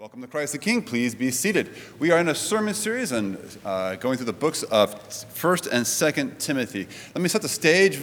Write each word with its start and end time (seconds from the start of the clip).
Welcome 0.00 0.22
to 0.22 0.28
Christ 0.28 0.52
the 0.52 0.58
King. 0.58 0.80
Please 0.82 1.14
be 1.14 1.30
seated. 1.30 1.68
We 1.98 2.10
are 2.10 2.18
in 2.18 2.28
a 2.28 2.34
sermon 2.34 2.72
series 2.72 3.12
and 3.12 3.36
uh, 3.66 3.96
going 3.96 4.16
through 4.16 4.24
the 4.24 4.32
books 4.32 4.62
of 4.62 4.98
1st 5.10 5.68
and 5.70 5.84
2nd 5.84 6.38
Timothy. 6.38 6.88
Let 7.14 7.20
me 7.20 7.28
set 7.28 7.42
the 7.42 7.50
stage 7.50 7.96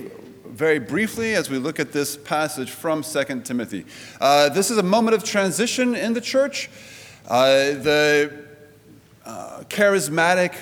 very 0.46 0.78
briefly 0.78 1.34
as 1.34 1.50
we 1.50 1.58
look 1.58 1.80
at 1.80 1.94
this 1.94 2.16
passage 2.16 2.70
from 2.70 3.02
2nd 3.02 3.46
Timothy. 3.46 3.84
Uh, 4.22 4.50
this 4.50 4.70
is 4.70 4.78
a 4.78 4.84
moment 4.84 5.16
of 5.16 5.24
transition 5.24 5.96
in 5.96 6.14
the 6.14 6.22
church. 6.22 6.70
Uh, 7.28 7.48
the 7.82 8.46
uh, 9.26 9.64
charismatic 9.68 10.54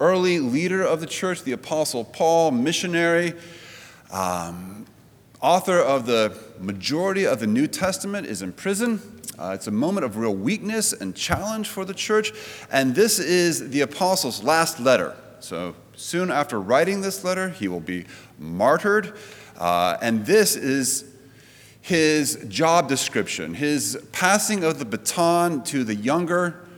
early 0.00 0.38
leader 0.38 0.82
of 0.82 1.00
the 1.00 1.06
church, 1.06 1.42
the 1.42 1.52
Apostle 1.52 2.04
Paul, 2.04 2.52
missionary, 2.52 3.34
um, 4.10 4.86
author 5.42 5.78
of 5.78 6.06
the 6.06 6.34
majority 6.58 7.26
of 7.26 7.38
the 7.38 7.46
New 7.46 7.66
Testament, 7.66 8.26
is 8.26 8.40
in 8.40 8.54
prison. 8.54 9.19
Uh, 9.40 9.52
it's 9.54 9.68
a 9.68 9.70
moment 9.70 10.04
of 10.04 10.18
real 10.18 10.34
weakness 10.34 10.92
and 10.92 11.16
challenge 11.16 11.66
for 11.66 11.86
the 11.86 11.94
church. 11.94 12.32
And 12.70 12.94
this 12.94 13.18
is 13.18 13.70
the 13.70 13.80
apostle's 13.80 14.42
last 14.44 14.78
letter. 14.78 15.16
So 15.40 15.74
soon 15.96 16.30
after 16.30 16.60
writing 16.60 17.00
this 17.00 17.24
letter, 17.24 17.48
he 17.48 17.66
will 17.66 17.80
be 17.80 18.04
martyred. 18.38 19.14
Uh, 19.58 19.96
and 20.02 20.26
this 20.26 20.56
is 20.56 21.06
his 21.80 22.44
job 22.48 22.86
description, 22.86 23.54
his 23.54 23.98
passing 24.12 24.62
of 24.62 24.78
the 24.78 24.84
baton 24.84 25.64
to 25.64 25.84
the 25.84 25.94
younger, 25.94 26.68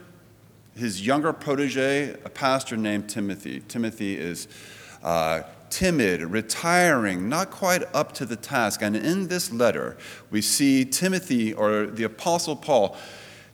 his 0.76 1.04
younger 1.04 1.32
protege, 1.32 2.10
a 2.10 2.30
pastor 2.30 2.76
named 2.76 3.10
Timothy. 3.10 3.60
Timothy 3.66 4.16
is 4.16 4.46
uh, 5.02 5.42
timid, 5.72 6.20
retiring, 6.20 7.30
not 7.30 7.50
quite 7.50 7.82
up 7.94 8.12
to 8.12 8.26
the 8.26 8.36
task. 8.36 8.82
And 8.82 8.94
in 8.94 9.28
this 9.28 9.50
letter, 9.50 9.96
we 10.30 10.42
see 10.42 10.84
Timothy, 10.84 11.54
or 11.54 11.86
the 11.86 12.04
Apostle 12.04 12.54
Paul, 12.54 12.94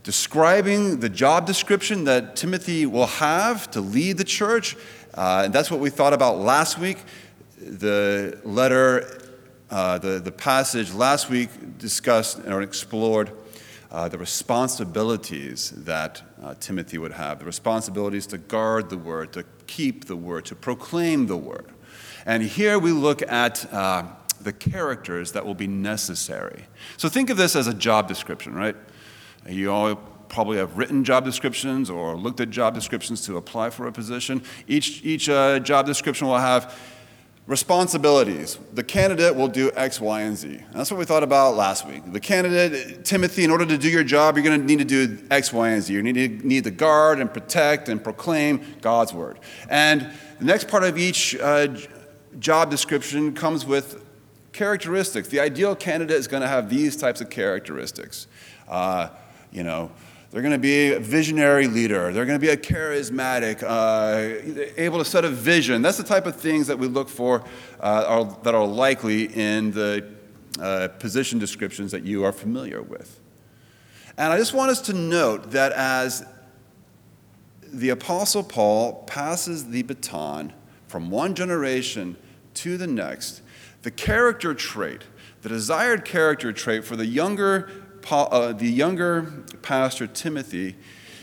describing 0.02 0.98
the 0.98 1.08
job 1.08 1.46
description 1.46 2.04
that 2.04 2.34
Timothy 2.34 2.86
will 2.86 3.06
have 3.06 3.70
to 3.70 3.80
lead 3.80 4.18
the 4.18 4.24
church. 4.24 4.76
Uh, 5.14 5.42
and 5.44 5.54
that's 5.54 5.70
what 5.70 5.78
we 5.78 5.90
thought 5.90 6.12
about 6.12 6.38
last 6.38 6.76
week. 6.76 6.98
The 7.56 8.40
letter, 8.44 9.22
uh, 9.70 9.98
the, 9.98 10.18
the 10.18 10.32
passage 10.32 10.92
last 10.92 11.30
week 11.30 11.50
discussed 11.78 12.40
or 12.46 12.62
explored 12.62 13.30
uh, 13.92 14.08
the 14.08 14.18
responsibilities 14.18 15.70
that 15.70 16.22
uh, 16.42 16.54
Timothy 16.58 16.98
would 16.98 17.12
have 17.12 17.38
the 17.38 17.44
responsibilities 17.44 18.26
to 18.26 18.38
guard 18.38 18.90
the 18.90 18.98
word, 18.98 19.32
to 19.34 19.44
keep 19.68 20.06
the 20.06 20.16
word, 20.16 20.46
to 20.46 20.56
proclaim 20.56 21.28
the 21.28 21.36
word. 21.36 21.70
And 22.26 22.42
here 22.42 22.78
we 22.78 22.92
look 22.92 23.22
at 23.22 23.72
uh, 23.72 24.04
the 24.40 24.52
characters 24.52 25.32
that 25.32 25.44
will 25.44 25.54
be 25.54 25.66
necessary. 25.66 26.64
So 26.96 27.08
think 27.08 27.30
of 27.30 27.36
this 27.36 27.56
as 27.56 27.66
a 27.66 27.74
job 27.74 28.08
description, 28.08 28.54
right? 28.54 28.76
You 29.48 29.72
all 29.72 29.96
probably 30.28 30.58
have 30.58 30.76
written 30.76 31.04
job 31.04 31.24
descriptions 31.24 31.90
or 31.90 32.16
looked 32.16 32.40
at 32.40 32.50
job 32.50 32.74
descriptions 32.74 33.24
to 33.26 33.36
apply 33.36 33.70
for 33.70 33.86
a 33.86 33.92
position. 33.92 34.42
Each, 34.66 35.02
each 35.04 35.28
uh, 35.28 35.58
job 35.60 35.86
description 35.86 36.26
will 36.26 36.38
have 36.38 36.78
responsibilities. 37.46 38.58
The 38.74 38.84
candidate 38.84 39.34
will 39.34 39.48
do 39.48 39.72
X, 39.74 40.00
Y, 40.02 40.20
and 40.20 40.36
Z. 40.36 40.60
That's 40.72 40.90
what 40.90 40.98
we 40.98 41.06
thought 41.06 41.22
about 41.22 41.56
last 41.56 41.86
week. 41.86 42.02
The 42.12 42.20
candidate, 42.20 43.06
Timothy, 43.06 43.42
in 43.42 43.50
order 43.50 43.64
to 43.64 43.78
do 43.78 43.88
your 43.88 44.04
job, 44.04 44.36
you're 44.36 44.44
going 44.44 44.60
to 44.60 44.66
need 44.66 44.80
to 44.80 44.84
do 44.84 45.18
X, 45.30 45.50
Y, 45.50 45.70
and 45.70 45.82
Z. 45.82 45.94
You 45.94 46.02
need 46.02 46.40
to 46.40 46.46
need 46.46 46.64
to 46.64 46.70
guard 46.70 47.20
and 47.20 47.32
protect 47.32 47.88
and 47.88 48.04
proclaim 48.04 48.60
God's 48.82 49.14
word. 49.14 49.38
And 49.70 50.10
the 50.38 50.44
next 50.44 50.68
part 50.68 50.84
of 50.84 50.98
each 50.98 51.36
uh, 51.36 51.68
job 52.38 52.70
description 52.70 53.34
comes 53.34 53.64
with 53.66 54.04
characteristics. 54.52 55.28
The 55.28 55.40
ideal 55.40 55.74
candidate 55.76 56.16
is 56.16 56.28
going 56.28 56.42
to 56.42 56.48
have 56.48 56.68
these 56.68 56.96
types 56.96 57.20
of 57.20 57.30
characteristics. 57.30 58.26
Uh, 58.68 59.08
you 59.52 59.62
know, 59.62 59.90
they're 60.30 60.42
going 60.42 60.52
to 60.52 60.58
be 60.58 60.92
a 60.92 61.00
visionary 61.00 61.66
leader. 61.66 62.12
They're 62.12 62.26
going 62.26 62.38
to 62.38 62.44
be 62.44 62.52
a 62.52 62.56
charismatic, 62.56 63.62
uh, 63.62 64.72
able 64.76 64.98
to 64.98 65.04
set 65.04 65.24
a 65.24 65.30
vision. 65.30 65.80
That's 65.80 65.96
the 65.96 66.04
type 66.04 66.26
of 66.26 66.36
things 66.36 66.66
that 66.66 66.78
we 66.78 66.86
look 66.86 67.08
for 67.08 67.44
uh, 67.80 68.04
are, 68.06 68.38
that 68.42 68.54
are 68.54 68.66
likely 68.66 69.24
in 69.24 69.70
the 69.70 70.06
uh, 70.60 70.88
position 70.98 71.38
descriptions 71.38 71.92
that 71.92 72.04
you 72.04 72.24
are 72.24 72.32
familiar 72.32 72.82
with. 72.82 73.20
And 74.18 74.32
I 74.32 74.36
just 74.36 74.52
want 74.52 74.70
us 74.70 74.80
to 74.82 74.92
note 74.92 75.52
that 75.52 75.72
as 75.72 76.26
the 77.72 77.90
Apostle 77.90 78.42
Paul 78.42 79.04
passes 79.04 79.70
the 79.70 79.82
baton 79.82 80.52
from 80.88 81.10
one 81.10 81.34
generation 81.34 82.16
to 82.58 82.76
the 82.76 82.86
next, 82.86 83.40
the 83.82 83.90
character 83.90 84.52
trait, 84.52 85.02
the 85.42 85.48
desired 85.48 86.04
character 86.04 86.52
trait 86.52 86.84
for 86.84 86.96
the 86.96 87.06
younger, 87.06 87.70
uh, 88.10 88.52
the 88.52 88.68
younger 88.68 89.44
pastor 89.62 90.06
Timothy 90.06 90.76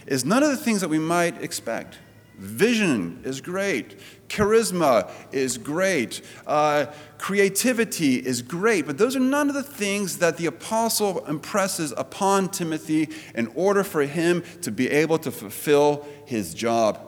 is 0.08 0.24
none 0.24 0.44
of 0.44 0.50
the 0.50 0.58
things 0.58 0.82
that 0.82 0.90
we 0.90 1.00
might 1.00 1.42
expect. 1.44 1.98
Vision 2.38 3.22
is 3.24 3.42
great. 3.42 3.98
Charisma 4.30 5.10
is 5.32 5.58
great. 5.58 6.22
Uh, 6.46 6.86
creativity 7.18 8.16
is 8.16 8.42
great. 8.42 8.86
But 8.86 8.98
those 8.98 9.16
are 9.16 9.22
none 9.22 9.50
of 9.50 9.56
the 9.56 9.64
things 9.64 10.18
that 10.20 10.38
the 10.38 10.46
apostle 10.46 11.26
impresses 11.26 11.94
upon 11.96 12.50
Timothy 12.50 13.10
in 13.34 13.48
order 13.56 13.84
for 13.84 14.04
him 14.04 14.44
to 14.62 14.72
be 14.72 14.90
able 14.90 15.18
to 15.20 15.32
fulfill 15.32 16.06
his 16.26 16.54
job. 16.54 17.00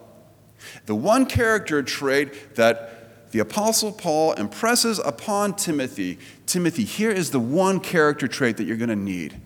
The 0.85 0.95
one 0.95 1.25
character 1.25 1.83
trait 1.83 2.55
that 2.55 2.96
the 3.31 3.39
Apostle 3.39 3.91
Paul 3.91 4.33
impresses 4.33 4.99
upon 4.99 5.55
Timothy 5.55 6.17
Timothy, 6.47 6.85
here 6.85 7.11
is 7.11 7.29
the 7.29 7.39
one 7.39 7.79
character 7.79 8.27
trait 8.27 8.57
that 8.57 8.63
you're 8.63 8.77
going 8.77 8.89
to 8.89 8.95
need. 8.95 9.39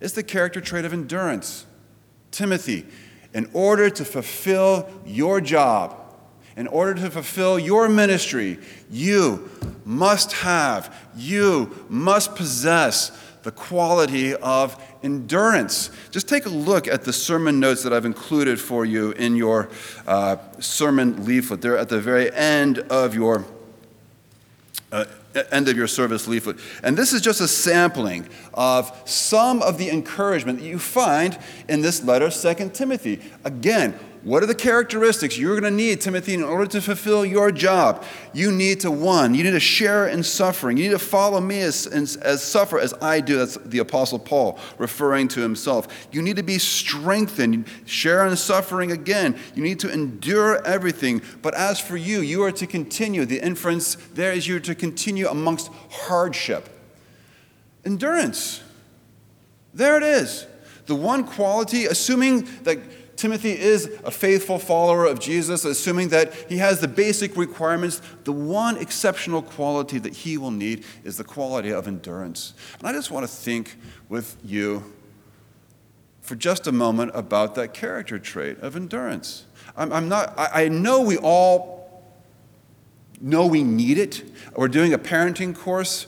It's 0.00 0.12
the 0.12 0.24
character 0.24 0.60
trait 0.60 0.84
of 0.84 0.92
endurance. 0.92 1.66
Timothy, 2.32 2.84
in 3.32 3.48
order 3.52 3.88
to 3.88 4.04
fulfill 4.04 4.90
your 5.06 5.40
job, 5.40 5.96
in 6.56 6.66
order 6.66 6.94
to 6.94 7.10
fulfill 7.10 7.58
your 7.58 7.88
ministry, 7.88 8.58
you 8.90 9.48
must 9.84 10.32
have, 10.32 10.94
you 11.16 11.86
must 11.88 12.34
possess 12.34 13.16
the 13.42 13.52
quality 13.52 14.34
of 14.34 14.82
endurance. 15.02 15.90
Just 16.10 16.28
take 16.28 16.46
a 16.46 16.50
look 16.50 16.86
at 16.86 17.04
the 17.04 17.12
sermon 17.12 17.60
notes 17.60 17.82
that 17.82 17.92
I've 17.92 18.04
included 18.04 18.60
for 18.60 18.84
you 18.84 19.12
in 19.12 19.36
your 19.36 19.68
uh, 20.06 20.36
sermon 20.58 21.24
leaflet. 21.24 21.60
They're 21.60 21.78
at 21.78 21.88
the 21.88 22.00
very 22.00 22.32
end 22.32 22.78
of 22.78 23.14
your. 23.14 23.44
Uh, 24.92 25.04
end 25.52 25.68
of 25.68 25.76
your 25.76 25.86
service 25.86 26.26
leaflet. 26.26 26.56
And 26.82 26.96
this 26.96 27.12
is 27.12 27.20
just 27.20 27.40
a 27.40 27.48
sampling 27.48 28.28
of 28.54 28.90
some 29.04 29.62
of 29.62 29.78
the 29.78 29.90
encouragement 29.90 30.58
that 30.58 30.64
you 30.64 30.78
find 30.78 31.38
in 31.68 31.82
this 31.82 32.02
letter, 32.02 32.30
2 32.30 32.70
Timothy. 32.70 33.20
Again, 33.44 33.98
what 34.22 34.42
are 34.42 34.46
the 34.46 34.54
characteristics 34.54 35.38
you're 35.38 35.58
going 35.58 35.72
to 35.72 35.76
need, 35.76 36.02
Timothy, 36.02 36.34
in 36.34 36.42
order 36.42 36.66
to 36.66 36.82
fulfill 36.82 37.24
your 37.24 37.50
job? 37.50 38.04
You 38.34 38.52
need 38.52 38.80
to, 38.80 38.90
one, 38.90 39.34
you 39.34 39.42
need 39.42 39.52
to 39.52 39.60
share 39.60 40.08
in 40.08 40.22
suffering. 40.22 40.76
You 40.76 40.84
need 40.84 40.90
to 40.90 40.98
follow 40.98 41.40
me 41.40 41.60
as, 41.60 41.86
as, 41.86 42.42
suffer 42.42 42.78
as 42.78 42.92
I 43.00 43.20
do. 43.20 43.38
That's 43.38 43.56
the 43.56 43.78
Apostle 43.78 44.18
Paul 44.18 44.58
referring 44.76 45.28
to 45.28 45.40
himself. 45.40 46.08
You 46.12 46.20
need 46.20 46.36
to 46.36 46.42
be 46.42 46.58
strengthened, 46.58 47.66
share 47.86 48.26
in 48.26 48.36
suffering 48.36 48.92
again. 48.92 49.38
You 49.54 49.62
need 49.62 49.80
to 49.80 49.90
endure 49.90 50.62
everything. 50.66 51.22
But 51.40 51.54
as 51.54 51.80
for 51.80 51.96
you, 51.96 52.20
you 52.20 52.42
are 52.44 52.52
to 52.52 52.66
continue. 52.66 53.24
The 53.24 53.40
inference 53.40 53.94
there 54.12 54.32
is 54.32 54.46
you're 54.46 54.60
to 54.60 54.74
continue 54.74 55.28
amongst 55.28 55.70
hardship. 55.90 56.68
Endurance. 57.86 58.62
There 59.72 59.96
it 59.96 60.02
is. 60.02 60.46
The 60.86 60.94
one 60.94 61.24
quality, 61.24 61.86
assuming 61.86 62.48
that 62.64 62.78
Timothy 63.20 63.50
is 63.50 63.84
a 64.02 64.10
faithful 64.10 64.58
follower 64.58 65.04
of 65.04 65.20
Jesus, 65.20 65.66
assuming 65.66 66.08
that 66.08 66.32
he 66.48 66.56
has 66.56 66.80
the 66.80 66.88
basic 66.88 67.36
requirements. 67.36 68.00
The 68.24 68.32
one 68.32 68.78
exceptional 68.78 69.42
quality 69.42 69.98
that 69.98 70.14
he 70.14 70.38
will 70.38 70.50
need 70.50 70.86
is 71.04 71.18
the 71.18 71.24
quality 71.24 71.68
of 71.70 71.86
endurance. 71.86 72.54
And 72.78 72.88
I 72.88 72.92
just 72.92 73.10
want 73.10 73.24
to 73.24 73.30
think 73.30 73.76
with 74.08 74.38
you 74.42 74.94
for 76.22 76.34
just 76.34 76.66
a 76.66 76.72
moment 76.72 77.10
about 77.12 77.54
that 77.56 77.74
character 77.74 78.18
trait 78.18 78.58
of 78.60 78.74
endurance. 78.74 79.44
I'm, 79.76 79.92
I'm 79.92 80.08
not, 80.08 80.32
I, 80.38 80.64
I 80.64 80.68
know 80.68 81.02
we 81.02 81.18
all 81.18 82.02
know 83.20 83.46
we 83.46 83.62
need 83.62 83.98
it. 83.98 84.24
We're 84.56 84.68
doing 84.68 84.94
a 84.94 84.98
parenting 84.98 85.54
course 85.54 86.06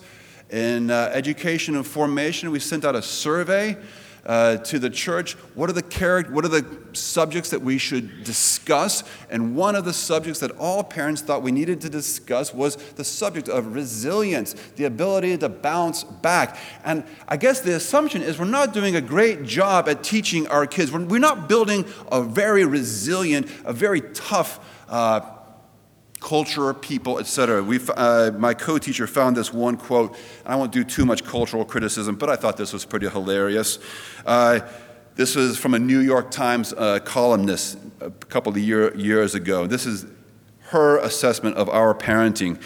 in 0.49 0.91
uh, 0.91 1.11
education 1.13 1.77
and 1.77 1.87
formation. 1.87 2.51
We 2.51 2.59
sent 2.59 2.87
out 2.87 2.97
a 2.97 3.03
survey 3.03 3.77
uh, 4.25 4.57
to 4.59 4.79
the 4.79 4.91
church 4.91 5.33
what 5.55 5.69
are 5.69 5.73
the 5.73 5.83
character, 5.83 6.33
what 6.33 6.45
are 6.45 6.49
the 6.49 6.65
subjects 6.93 7.51
that 7.51 7.61
we 7.61 7.77
should 7.79 8.25
discuss? 8.25 9.05
And 9.31 9.57
one 9.57 9.75
of 9.75 9.85
the 9.85 9.93
subjects 9.93 10.41
that 10.41 10.51
all 10.53 10.83
parents 10.83 11.23
thought 11.23 11.43
we 11.43 11.53
needed 11.53 11.81
to 11.83 11.91
discuss 11.91 12.55
was 12.55 12.77
the 12.77 13.05
subject 13.05 13.49
of 13.49 13.75
resilience 13.75 14.55
the 14.77 14.85
ability 14.85 15.37
to 15.39 15.49
bounce 15.49 16.05
back. 16.05 16.59
And 16.85 17.05
i 17.29 17.37
guess 17.37 17.61
the 17.61 17.75
assumption 17.75 18.23
is 18.23 18.39
we're 18.39 18.45
not 18.45 18.73
doing 18.73 18.97
a 18.97 19.01
great 19.01 19.43
job 19.45 19.89
at 19.89 20.03
teaching 20.03 20.47
our 20.47 20.67
kids. 20.67 20.93
We're, 20.93 21.05
we're 21.05 21.19
not 21.19 21.49
building 21.49 21.85
a 22.11 22.23
very 22.23 22.65
resilient 22.65 23.51
a 23.65 23.73
very 23.73 24.01
tough 24.01 24.61
uh, 24.89 25.21
culture, 26.23 26.73
people, 26.73 27.19
etc. 27.19 27.63
We, 27.63 27.81
uh, 27.97 28.31
my 28.39 28.55
co-teacher 28.55 29.07
found 29.07 29.37
this 29.37 29.53
one 29.53 29.77
quote. 29.77 30.17
I 30.47 30.57
won't 30.57 30.73
do 30.73 30.85
too 30.85 31.05
much 31.05 31.25
cultural 31.25 31.65
criticism, 31.65 32.17
but 32.17 32.31
I 32.31 32.37
thought 32.37 32.57
this 32.57 32.73
was 32.73 32.85
pretty 32.85 33.09
hilarious. 33.09 33.79
Uh, 34.25 34.61
This 35.15 35.37
was 35.37 35.59
from 35.59 35.75
a 35.75 35.79
New 35.79 36.01
York 36.01 36.31
Times 36.31 36.73
uh, 36.73 36.99
columnist 37.05 37.77
a 38.01 38.11
couple 38.11 38.51
of 38.53 38.57
year, 38.59 38.97
years 38.97 39.35
ago. 39.35 39.67
This 39.67 39.85
is 39.85 40.07
her 40.71 40.97
assessment 41.05 41.57
of 41.57 41.69
our 41.69 41.95
parenting. 41.95 42.57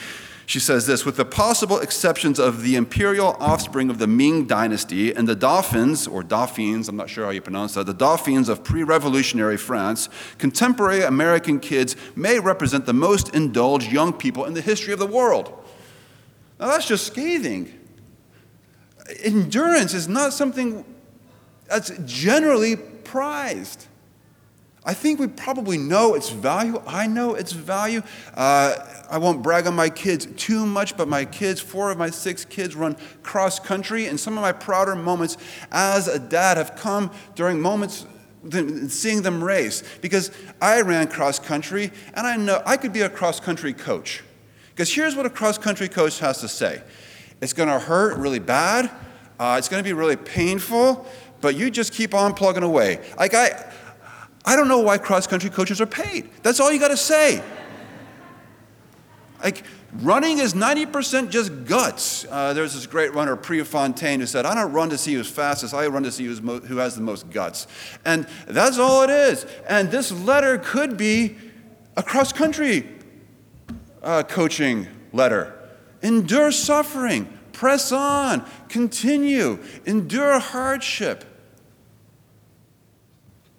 She 0.46 0.60
says 0.60 0.86
this 0.86 1.04
with 1.04 1.16
the 1.16 1.24
possible 1.24 1.80
exceptions 1.80 2.38
of 2.38 2.62
the 2.62 2.76
imperial 2.76 3.36
offspring 3.40 3.90
of 3.90 3.98
the 3.98 4.06
Ming 4.06 4.46
dynasty 4.46 5.12
and 5.12 5.28
the 5.28 5.34
Dauphins, 5.34 6.06
or 6.06 6.22
Dauphines, 6.22 6.88
I'm 6.88 6.96
not 6.96 7.10
sure 7.10 7.24
how 7.24 7.32
you 7.32 7.42
pronounce 7.42 7.74
that, 7.74 7.86
the 7.86 7.92
Dauphins 7.92 8.48
of 8.48 8.62
pre 8.62 8.84
revolutionary 8.84 9.56
France, 9.56 10.08
contemporary 10.38 11.02
American 11.02 11.58
kids 11.58 11.96
may 12.14 12.38
represent 12.38 12.86
the 12.86 12.92
most 12.92 13.34
indulged 13.34 13.90
young 13.90 14.12
people 14.12 14.44
in 14.44 14.54
the 14.54 14.60
history 14.60 14.92
of 14.92 15.00
the 15.00 15.06
world. 15.06 15.52
Now 16.60 16.68
that's 16.68 16.86
just 16.86 17.08
scathing. 17.08 17.72
Endurance 19.24 19.94
is 19.94 20.06
not 20.06 20.32
something 20.32 20.84
that's 21.68 21.90
generally 22.04 22.76
prized. 22.76 23.86
I 24.86 24.94
think 24.94 25.18
we 25.18 25.26
probably 25.26 25.78
know 25.78 26.14
its 26.14 26.30
value. 26.30 26.80
I 26.86 27.08
know 27.08 27.34
its 27.34 27.50
value. 27.50 28.02
Uh, 28.34 28.76
I 29.10 29.18
won't 29.18 29.42
brag 29.42 29.66
on 29.66 29.74
my 29.74 29.90
kids 29.90 30.26
too 30.36 30.64
much, 30.64 30.96
but 30.96 31.08
my 31.08 31.24
kids, 31.24 31.60
four 31.60 31.90
of 31.90 31.98
my 31.98 32.08
six 32.08 32.44
kids, 32.44 32.76
run 32.76 32.96
cross 33.24 33.58
country, 33.58 34.06
and 34.06 34.18
some 34.18 34.38
of 34.38 34.42
my 34.42 34.52
prouder 34.52 34.94
moments 34.94 35.38
as 35.72 36.06
a 36.06 36.20
dad 36.20 36.56
have 36.56 36.76
come 36.76 37.10
during 37.34 37.60
moments 37.60 38.06
seeing 38.88 39.22
them 39.22 39.42
race 39.42 39.82
because 40.00 40.30
I 40.62 40.80
ran 40.82 41.08
cross 41.08 41.40
country, 41.40 41.90
and 42.14 42.24
I 42.24 42.36
know 42.36 42.62
I 42.64 42.76
could 42.76 42.92
be 42.92 43.00
a 43.00 43.10
cross 43.10 43.40
country 43.40 43.72
coach. 43.72 44.22
Because 44.70 44.94
here's 44.94 45.16
what 45.16 45.26
a 45.26 45.30
cross 45.30 45.58
country 45.58 45.88
coach 45.88 46.20
has 46.20 46.40
to 46.42 46.48
say 46.48 46.80
it's 47.40 47.52
going 47.52 47.68
to 47.68 47.80
hurt 47.80 48.18
really 48.18 48.38
bad, 48.38 48.88
uh, 49.40 49.56
it's 49.58 49.68
going 49.68 49.82
to 49.82 49.88
be 49.88 49.92
really 49.92 50.16
painful, 50.16 51.08
but 51.40 51.56
you 51.56 51.72
just 51.72 51.92
keep 51.92 52.14
on 52.14 52.34
plugging 52.34 52.62
away. 52.62 53.04
Like, 53.18 53.34
I. 53.34 53.72
I 54.46 54.54
don't 54.54 54.68
know 54.68 54.80
why 54.80 54.98
cross 54.98 55.26
country 55.26 55.50
coaches 55.50 55.80
are 55.80 55.86
paid. 55.86 56.30
That's 56.42 56.60
all 56.60 56.72
you 56.72 56.78
got 56.78 56.88
to 56.88 56.96
say. 56.96 57.42
Like, 59.42 59.64
running 60.00 60.38
is 60.38 60.54
90% 60.54 61.30
just 61.30 61.64
guts. 61.66 62.24
Uh, 62.30 62.52
there's 62.52 62.74
this 62.74 62.86
great 62.86 63.12
runner, 63.12 63.36
Prefontaine, 63.36 64.20
who 64.20 64.26
said, 64.26 64.46
I 64.46 64.54
don't 64.54 64.72
run 64.72 64.90
to 64.90 64.98
see 64.98 65.14
who's 65.14 65.28
fastest, 65.28 65.74
I 65.74 65.86
run 65.88 66.04
to 66.04 66.12
see 66.12 66.24
who's 66.24 66.40
mo- 66.40 66.60
who 66.60 66.78
has 66.78 66.94
the 66.94 67.02
most 67.02 67.30
guts. 67.30 67.66
And 68.04 68.26
that's 68.46 68.78
all 68.78 69.02
it 69.02 69.10
is. 69.10 69.46
And 69.68 69.90
this 69.90 70.12
letter 70.12 70.58
could 70.58 70.96
be 70.96 71.36
a 71.96 72.02
cross 72.02 72.32
country 72.32 72.88
uh, 74.02 74.22
coaching 74.22 74.86
letter. 75.12 75.52
Endure 76.02 76.52
suffering, 76.52 77.26
press 77.52 77.90
on, 77.90 78.46
continue, 78.68 79.58
endure 79.84 80.38
hardship. 80.38 81.24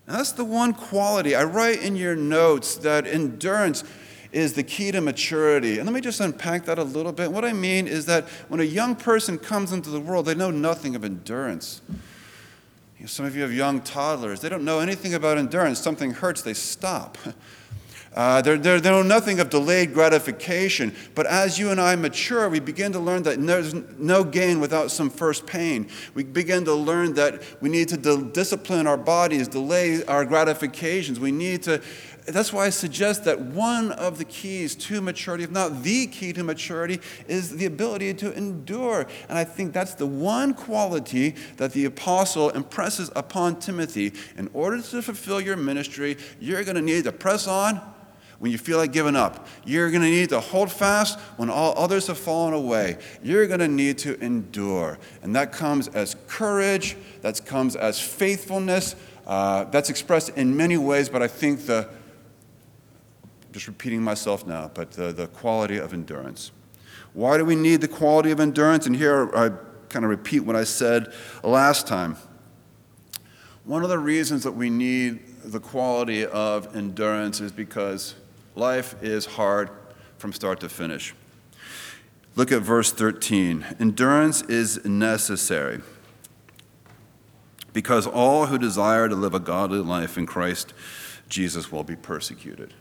That's 0.08 0.32
the 0.32 0.46
one 0.46 0.74
quality. 0.74 1.36
I 1.36 1.44
write 1.44 1.82
in 1.82 1.98
your 1.98 2.16
notes 2.16 2.78
that 2.78 3.06
endurance 3.06 3.84
is 4.32 4.54
the 4.54 4.64
key 4.64 4.92
to 4.92 5.02
maturity. 5.02 5.80
And 5.80 5.86
let 5.86 5.94
me 5.94 6.02
just 6.02 6.20
unpack 6.22 6.66
that 6.66 6.80
a 6.80 6.84
little 6.84 7.12
bit. 7.12 7.32
What 7.32 7.44
I 7.44 7.54
mean 7.54 7.88
is 7.88 8.06
that 8.06 8.26
when 8.48 8.60
a 8.60 8.66
young 8.66 8.96
person 8.96 9.38
comes 9.38 9.74
into 9.74 9.90
the 9.90 10.00
world, 10.00 10.26
they 10.26 10.36
know 10.36 10.52
nothing 10.52 10.96
of 10.96 11.04
endurance. 11.04 11.82
You 11.90 13.02
know, 13.02 13.08
some 13.08 13.26
of 13.26 13.36
you 13.36 13.42
have 13.42 13.54
young 13.54 13.82
toddlers, 13.82 14.40
they 14.40 14.50
don't 14.50 14.66
know 14.66 14.80
anything 14.80 15.14
about 15.14 15.38
endurance. 15.38 15.80
Something 15.80 16.12
hurts, 16.12 16.42
they 16.42 16.54
stop. 16.54 17.18
Uh, 18.18 18.42
know 18.42 19.04
nothing 19.04 19.40
of 19.40 19.52
delayed 19.52 19.94
gratification. 19.94 20.92
But 21.14 21.28
as 21.28 21.60
you 21.60 21.70
and 21.70 21.80
I 21.80 21.96
mature, 21.96 22.50
we 22.50 22.60
begin 22.60 22.92
to 22.94 23.00
learn 23.00 23.22
that 23.24 23.40
there's 23.46 23.76
no 23.76 24.24
gain 24.24 24.60
without 24.60 24.90
some 24.90 25.12
first 25.12 25.46
pain. 25.46 25.88
We 26.16 26.24
begin 26.24 26.66
to 26.66 26.74
learn 26.74 27.14
that 27.14 27.44
we 27.62 27.70
need 27.70 27.90
to 27.90 27.98
de- 27.98 28.24
discipline 28.24 28.88
our 28.88 28.98
bodies, 28.98 29.48
delay 29.48 30.04
our 30.06 30.26
gratifications. 30.26 31.20
We 31.20 31.32
need 31.32 31.62
to. 31.64 31.80
That's 32.26 32.52
why 32.52 32.66
I 32.66 32.72
suggest 32.72 33.24
that 33.26 33.40
one 33.40 33.92
of 33.92 34.18
the 34.18 34.26
keys 34.26 34.74
to 34.76 35.00
maturity, 35.00 35.44
if 35.44 35.52
not 35.52 35.84
the 35.84 36.08
key 36.08 36.34
to 36.34 36.44
maturity, 36.44 37.00
is 37.28 37.56
the 37.56 37.68
ability 37.68 38.16
to 38.16 38.34
endure. 38.34 39.06
And 39.30 39.38
I 39.38 39.44
think 39.44 39.74
that's 39.74 39.94
the 39.94 40.08
one 40.08 40.56
quality 40.56 41.36
that 41.58 41.72
the 41.72 41.86
apostle 41.86 42.50
impresses 42.50 43.12
upon 43.16 43.60
Timothy. 43.60 44.12
In 44.38 44.50
order 44.54 44.82
to 44.82 45.02
fulfill 45.04 45.40
your 45.40 45.56
ministry, 45.56 46.18
you're 46.40 46.64
going 46.64 46.76
to 46.78 46.82
need 46.82 47.04
to 47.04 47.12
press 47.12 47.48
on 47.48 47.80
when 48.40 48.52
you 48.52 48.58
feel 48.58 48.78
like 48.78 48.92
giving 48.92 49.16
up. 49.16 49.48
You're 49.66 49.90
going 49.90 50.04
to 50.04 50.10
need 50.10 50.30
to 50.30 50.40
hold 50.40 50.72
fast 50.72 51.20
when 51.38 51.50
all 51.50 51.74
others 51.78 52.08
have 52.08 52.18
fallen 52.18 52.54
away. 52.54 52.98
You're 53.24 53.48
going 53.48 53.60
to 53.60 53.68
need 53.68 53.98
to 54.00 54.20
endure. 54.24 55.00
And 55.22 55.36
that 55.36 55.52
comes 55.52 55.88
as 55.90 56.16
courage, 56.28 56.98
that 57.22 57.44
comes 57.46 57.76
as 57.76 58.00
faithfulness. 58.00 58.96
Uh, 59.26 59.66
that's 59.66 59.90
expressed 59.90 60.30
in 60.38 60.56
many 60.56 60.78
ways, 60.78 61.10
but 61.10 61.22
I 61.22 61.28
think 61.28 61.66
the, 61.66 61.90
just 63.52 63.68
repeating 63.68 64.02
myself 64.02 64.46
now, 64.46 64.72
but 64.74 64.92
the, 64.92 65.12
the 65.12 65.28
quality 65.28 65.78
of 65.78 65.94
endurance. 65.94 66.52
Why 67.14 67.38
do 67.38 67.46
we 67.46 67.56
need 67.56 67.82
the 67.82 67.88
quality 67.88 68.32
of 68.32 68.40
endurance? 68.40 68.86
And 68.86 68.96
here 68.96 69.36
I 69.36 69.52
kind 69.90 70.06
of 70.06 70.12
repeat 70.12 70.42
what 70.42 70.56
I 70.56 70.64
said 70.64 71.12
last 71.44 71.88
time. 71.88 72.18
One 73.66 73.84
of 73.84 73.90
the 73.90 74.00
reasons 74.00 74.44
that 74.44 74.52
we 74.52 74.70
need 74.70 75.26
the 75.44 75.60
quality 75.60 76.26
of 76.26 76.76
endurance 76.76 77.42
is 77.42 77.52
because 77.52 78.16
Life 78.58 78.96
is 79.04 79.28
hard 79.28 79.70
from 80.18 80.34
start 80.34 80.62
to 80.62 80.70
finish. 80.70 81.14
Look 82.36 82.52
at 82.52 82.64
verse 82.64 82.92
13. 82.92 83.64
Endurance 83.80 84.42
is 84.42 84.84
necessary 84.84 85.82
because 87.72 88.08
all 88.08 88.48
who 88.48 88.58
desire 88.58 89.08
to 89.08 89.14
live 89.14 89.36
a 89.36 89.40
godly 89.40 89.78
life 89.78 90.18
in 90.18 90.26
Christ 90.26 90.74
Jesus 91.30 91.72
will 91.72 91.84
be 91.84 91.96
persecuted. 91.96 92.74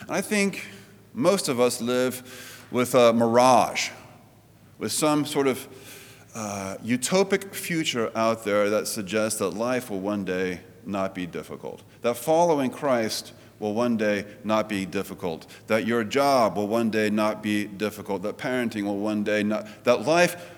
And 0.00 0.10
I 0.10 0.20
think 0.20 0.66
most 1.14 1.48
of 1.48 1.60
us 1.60 1.80
live 1.80 2.66
with 2.72 2.96
a 2.96 3.12
mirage, 3.12 3.90
with 4.76 4.90
some 4.90 5.24
sort 5.24 5.46
of 5.46 5.68
uh, 6.34 6.78
utopic 6.84 7.54
future 7.54 8.10
out 8.16 8.44
there 8.44 8.70
that 8.70 8.88
suggests 8.88 9.38
that 9.38 9.50
life 9.50 9.88
will 9.88 10.00
one 10.00 10.24
day 10.24 10.62
not 10.84 11.14
be 11.14 11.26
difficult, 11.26 11.84
that 12.02 12.16
following 12.16 12.70
Christ 12.70 13.32
will 13.58 13.74
one 13.74 13.96
day 13.96 14.24
not 14.44 14.68
be 14.68 14.84
difficult, 14.84 15.46
that 15.66 15.86
your 15.86 16.04
job 16.04 16.56
will 16.56 16.68
one 16.68 16.90
day 16.90 17.10
not 17.10 17.42
be 17.42 17.64
difficult, 17.64 18.22
that 18.22 18.36
parenting 18.36 18.84
will 18.84 18.98
one 18.98 19.24
day 19.24 19.42
not, 19.42 19.66
that 19.84 20.06
life, 20.06 20.52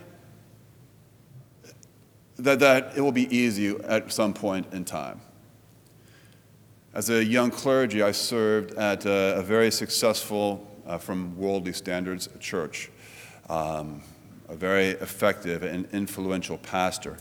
that, 2.38 2.58
that 2.60 2.96
it 2.96 3.00
will 3.00 3.12
be 3.12 3.34
easy 3.36 3.76
at 3.84 4.12
some 4.12 4.32
point 4.32 4.66
in 4.72 4.84
time. 4.84 5.20
As 6.94 7.10
a 7.10 7.24
young 7.24 7.50
clergy, 7.50 8.02
I 8.02 8.12
served 8.12 8.72
at 8.72 9.06
a, 9.06 9.36
a 9.38 9.42
very 9.42 9.70
successful, 9.70 10.66
uh, 10.86 10.98
from 10.98 11.36
worldly 11.36 11.72
standards, 11.72 12.28
church, 12.40 12.90
um, 13.48 14.02
a 14.48 14.56
very 14.56 14.88
effective 14.88 15.62
and 15.62 15.86
influential 15.92 16.58
pastor. 16.58 17.18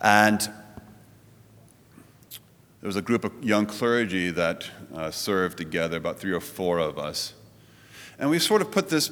And 0.00 0.48
there 2.80 2.86
was 2.86 2.96
a 2.96 3.02
group 3.02 3.24
of 3.24 3.32
young 3.42 3.66
clergy 3.66 4.30
that 4.30 4.70
uh, 4.94 5.10
served 5.10 5.58
together, 5.58 5.96
about 5.96 6.18
three 6.18 6.32
or 6.32 6.40
four 6.40 6.78
of 6.78 6.98
us. 6.98 7.34
And 8.18 8.30
we 8.30 8.38
sort 8.38 8.62
of 8.62 8.70
put 8.70 8.88
this 8.88 9.10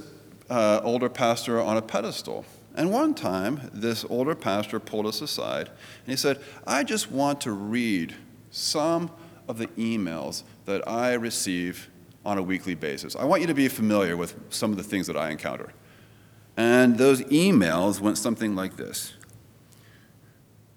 uh, 0.49 0.80
older 0.85 1.08
pastor 1.08 1.61
on 1.61 1.76
a 1.76 1.82
pedestal. 1.82 2.44
And 2.76 2.92
one 2.92 3.14
time, 3.14 3.70
this 3.73 4.04
older 4.08 4.35
pastor 4.35 4.78
pulled 4.78 5.06
us 5.06 5.20
aside 5.20 5.68
and 5.68 6.12
he 6.12 6.16
said, 6.16 6.40
I 6.66 6.85
just 6.85 7.11
want 7.11 7.40
to 7.42 7.50
read 7.50 8.14
some 8.50 9.11
of 9.49 9.58
the 9.58 9.66
emails 9.68 10.42
that 10.66 10.87
I 10.87 11.14
receive 11.14 11.88
on 12.25 12.38
a 12.38 12.42
weekly 12.42 12.75
basis. 12.75 13.16
I 13.16 13.25
want 13.25 13.40
you 13.40 13.46
to 13.49 13.54
be 13.54 13.68
familiar 13.68 14.16
with 14.16 14.35
some 14.50 14.70
of 14.70 14.76
the 14.76 14.82
things 14.82 15.06
that 15.06 15.16
I 15.16 15.30
encounter. 15.30 15.73
And 16.56 16.99
those 16.99 17.23
emails 17.23 18.00
went 18.00 18.18
something 18.18 18.54
like 18.54 18.76
this 18.76 19.14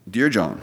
Dear 0.10 0.29
John, 0.29 0.62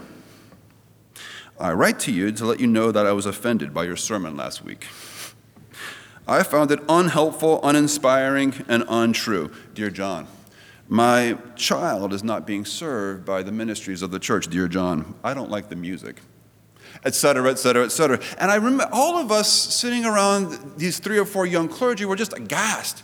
I 1.59 1.73
write 1.73 1.99
to 2.01 2.11
you 2.11 2.31
to 2.33 2.45
let 2.45 2.59
you 2.59 2.67
know 2.67 2.91
that 2.91 3.07
I 3.07 3.13
was 3.13 3.25
offended 3.25 3.73
by 3.73 3.85
your 3.85 3.95
sermon 3.95 4.37
last 4.37 4.63
week. 4.63 4.85
I 6.27 6.43
found 6.43 6.69
it 6.69 6.79
unhelpful, 6.87 7.61
uninspiring, 7.63 8.63
and 8.67 8.83
untrue. 8.87 9.51
Dear 9.73 9.89
John, 9.89 10.27
my 10.87 11.37
child 11.55 12.13
is 12.13 12.23
not 12.23 12.45
being 12.45 12.63
served 12.63 13.25
by 13.25 13.41
the 13.41 13.51
ministries 13.51 14.03
of 14.03 14.11
the 14.11 14.19
church. 14.19 14.49
Dear 14.49 14.67
John, 14.67 15.15
I 15.23 15.33
don't 15.33 15.49
like 15.49 15.69
the 15.69 15.75
music, 15.75 16.21
etc., 17.03 17.49
etc., 17.49 17.85
etc. 17.85 18.19
And 18.37 18.51
I 18.51 18.55
remember 18.55 18.87
all 18.91 19.17
of 19.17 19.31
us 19.31 19.51
sitting 19.51 20.05
around 20.05 20.77
these 20.77 20.99
three 20.99 21.17
or 21.17 21.25
four 21.25 21.47
young 21.47 21.67
clergy 21.67 22.05
were 22.05 22.15
just 22.15 22.37
aghast 22.37 23.03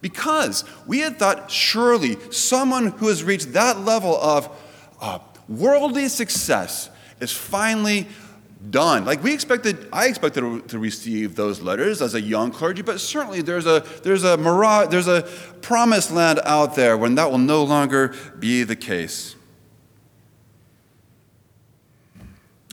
because 0.00 0.62
we 0.86 1.00
had 1.00 1.18
thought 1.18 1.50
surely 1.50 2.16
someone 2.30 2.88
who 2.92 3.08
has 3.08 3.24
reached 3.24 3.54
that 3.54 3.80
level 3.80 4.16
of 4.18 4.48
uh, 5.00 5.18
worldly 5.48 6.08
success 6.08 6.90
is 7.20 7.32
finally 7.32 8.06
done. 8.70 9.04
Like 9.04 9.22
we 9.22 9.32
expected, 9.32 9.88
I 9.92 10.06
expected 10.06 10.68
to 10.68 10.78
receive 10.78 11.36
those 11.36 11.60
letters 11.60 12.02
as 12.02 12.14
a 12.14 12.20
young 12.20 12.50
clergy, 12.50 12.82
but 12.82 13.00
certainly 13.00 13.40
there's 13.40 13.66
a 13.66 13.84
there's 14.02 14.24
a 14.24 14.36
mirage, 14.36 14.88
there's 14.88 15.08
a 15.08 15.22
promised 15.62 16.10
land 16.10 16.40
out 16.44 16.74
there 16.74 16.96
when 16.96 17.14
that 17.14 17.30
will 17.30 17.38
no 17.38 17.62
longer 17.62 18.14
be 18.38 18.64
the 18.64 18.76
case. 18.76 19.36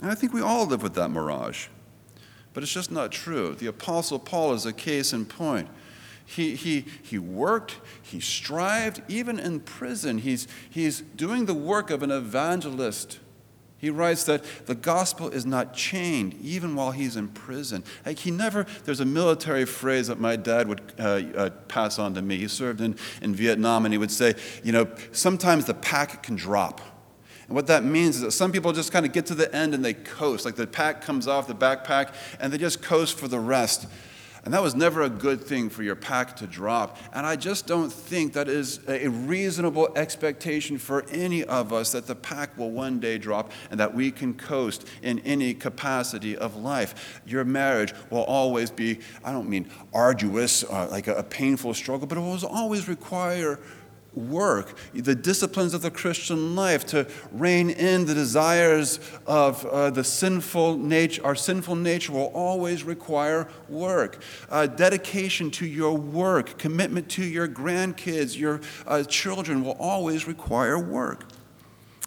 And 0.02 0.12
I 0.12 0.16
think 0.16 0.34
we 0.34 0.42
all 0.42 0.66
live 0.66 0.84
with 0.84 0.94
that 0.96 1.10
mirage. 1.10 1.68
But 2.54 2.64
it's 2.64 2.72
just 2.72 2.92
not 2.92 3.12
true. 3.12 3.54
The 3.56 3.68
Apostle 3.68 4.20
Paul 4.20 4.54
is 4.54 4.66
a 4.66 4.74
case 4.74 5.14
in 5.14 5.26
point. 5.26 5.68
He, 6.26 6.56
he, 6.56 6.86
he 7.04 7.20
worked, 7.20 7.78
he 8.02 8.20
strived, 8.20 9.02
even 9.08 9.40
in 9.40 9.60
prison. 9.60 10.20
He's, 10.20 10.48
he's 10.70 11.02
doing 11.02 11.46
the 11.46 11.54
work 11.54 11.92
of 11.92 12.02
an 12.02 12.12
evangelist. 12.12 13.20
He 13.86 13.92
writes 13.92 14.24
that 14.24 14.44
the 14.66 14.74
gospel 14.74 15.30
is 15.30 15.46
not 15.46 15.76
chained 15.76 16.34
even 16.42 16.74
while 16.74 16.90
he's 16.90 17.16
in 17.16 17.28
prison. 17.28 17.84
Like 18.04 18.18
he 18.18 18.32
never, 18.32 18.66
there's 18.84 19.00
a 19.00 19.06
military 19.06 19.66
phrase 19.66 20.08
that 20.08 20.20
my 20.20 20.38
dad 20.38 20.68
would 20.68 20.82
uh, 20.98 21.04
uh, 21.04 21.50
pass 21.68 22.00
on 22.00 22.16
to 22.16 22.24
me. 22.24 22.38
He 22.38 22.48
served 22.48 22.82
in, 22.82 22.96
in 23.22 23.36
Vietnam 23.36 23.86
and 23.86 23.94
he 23.94 24.00
would 24.00 24.10
say, 24.10 24.34
you 24.64 24.72
know, 24.72 24.88
sometimes 25.12 25.66
the 25.66 25.76
pack 25.76 26.24
can 26.24 26.36
drop. 26.36 26.82
And 27.46 27.56
what 27.56 27.68
that 27.68 27.84
means 27.84 28.16
is 28.16 28.22
that 28.24 28.32
some 28.32 28.52
people 28.52 28.74
just 28.74 28.92
kind 28.92 29.06
of 29.06 29.14
get 29.14 29.28
to 29.28 29.36
the 29.36 29.56
end 29.56 29.76
and 29.76 29.86
they 29.86 29.94
coast. 29.94 30.46
Like 30.46 30.56
the 30.56 30.66
pack 30.66 31.04
comes 31.04 31.28
off 31.28 31.46
the 31.46 31.54
backpack 31.54 32.16
and 32.40 32.52
they 32.52 32.58
just 32.58 32.82
coast 32.82 33.20
for 33.20 33.28
the 33.28 33.40
rest. 33.40 33.86
And 34.46 34.54
that 34.54 34.62
was 34.62 34.76
never 34.76 35.02
a 35.02 35.10
good 35.10 35.44
thing 35.44 35.72
for 35.72 35.82
your 35.82 35.96
pack 35.96 36.36
to 36.38 36.46
drop. 36.46 37.00
And 37.14 37.26
I 37.26 37.36
just 37.36 37.66
don't 37.66 37.92
think 37.92 38.34
that 38.34 38.48
is 38.48 38.80
a 38.88 39.08
reasonable 39.08 39.90
expectation 39.96 40.78
for 40.78 41.04
any 41.10 41.44
of 41.44 41.74
us 41.74 41.92
that 41.94 42.06
the 42.06 42.14
pack 42.14 42.56
will 42.56 42.70
one 42.70 43.00
day 43.00 43.18
drop 43.18 43.52
and 43.72 43.80
that 43.80 43.96
we 43.96 44.12
can 44.12 44.36
coast 44.36 44.88
in 45.02 45.18
any 45.20 45.56
capacity 45.56 46.38
of 46.38 46.56
life. 46.56 47.22
Your 47.26 47.44
marriage 47.44 47.94
will 48.12 48.24
always 48.24 48.70
be, 48.70 49.00
I 49.24 49.32
don't 49.32 49.50
mean 49.50 49.68
arduous, 49.92 50.64
uh, 50.64 50.90
like 50.92 51.08
a, 51.08 51.16
a 51.16 51.24
painful 51.24 51.74
struggle, 51.74 52.06
but 52.06 52.20
it 52.20 52.22
will 52.22 52.46
always 52.46 52.88
require 52.88 53.60
work, 54.16 54.78
the 54.94 55.16
disciplines 55.16 55.74
of 55.74 55.82
the 55.82 55.92
Christian 55.92 56.56
life, 56.56 56.86
to 56.88 57.08
rein 57.32 57.70
in 57.70 58.06
the 58.06 58.14
desires 58.14 59.00
of 59.28 59.66
uh, 59.66 59.90
the 59.90 60.04
sinful 60.04 60.78
nature. 60.78 61.26
Our 61.26 61.36
sinful 61.36 61.76
nature 61.76 62.14
will 62.14 62.32
always 62.34 62.84
require 62.84 63.48
work. 63.70 64.22
Uh, 64.50 64.68
dedication 64.68 65.52
to 65.52 65.66
your 65.66 65.96
work, 65.98 66.58
commitment 66.58 67.10
to 67.10 67.24
your 67.24 67.48
grandkids, 67.48 68.38
your 68.38 68.62
uh, 68.88 69.04
children 69.04 69.64
will 69.64 69.78
always 69.80 70.28
require 70.28 70.80
work. 70.80 71.26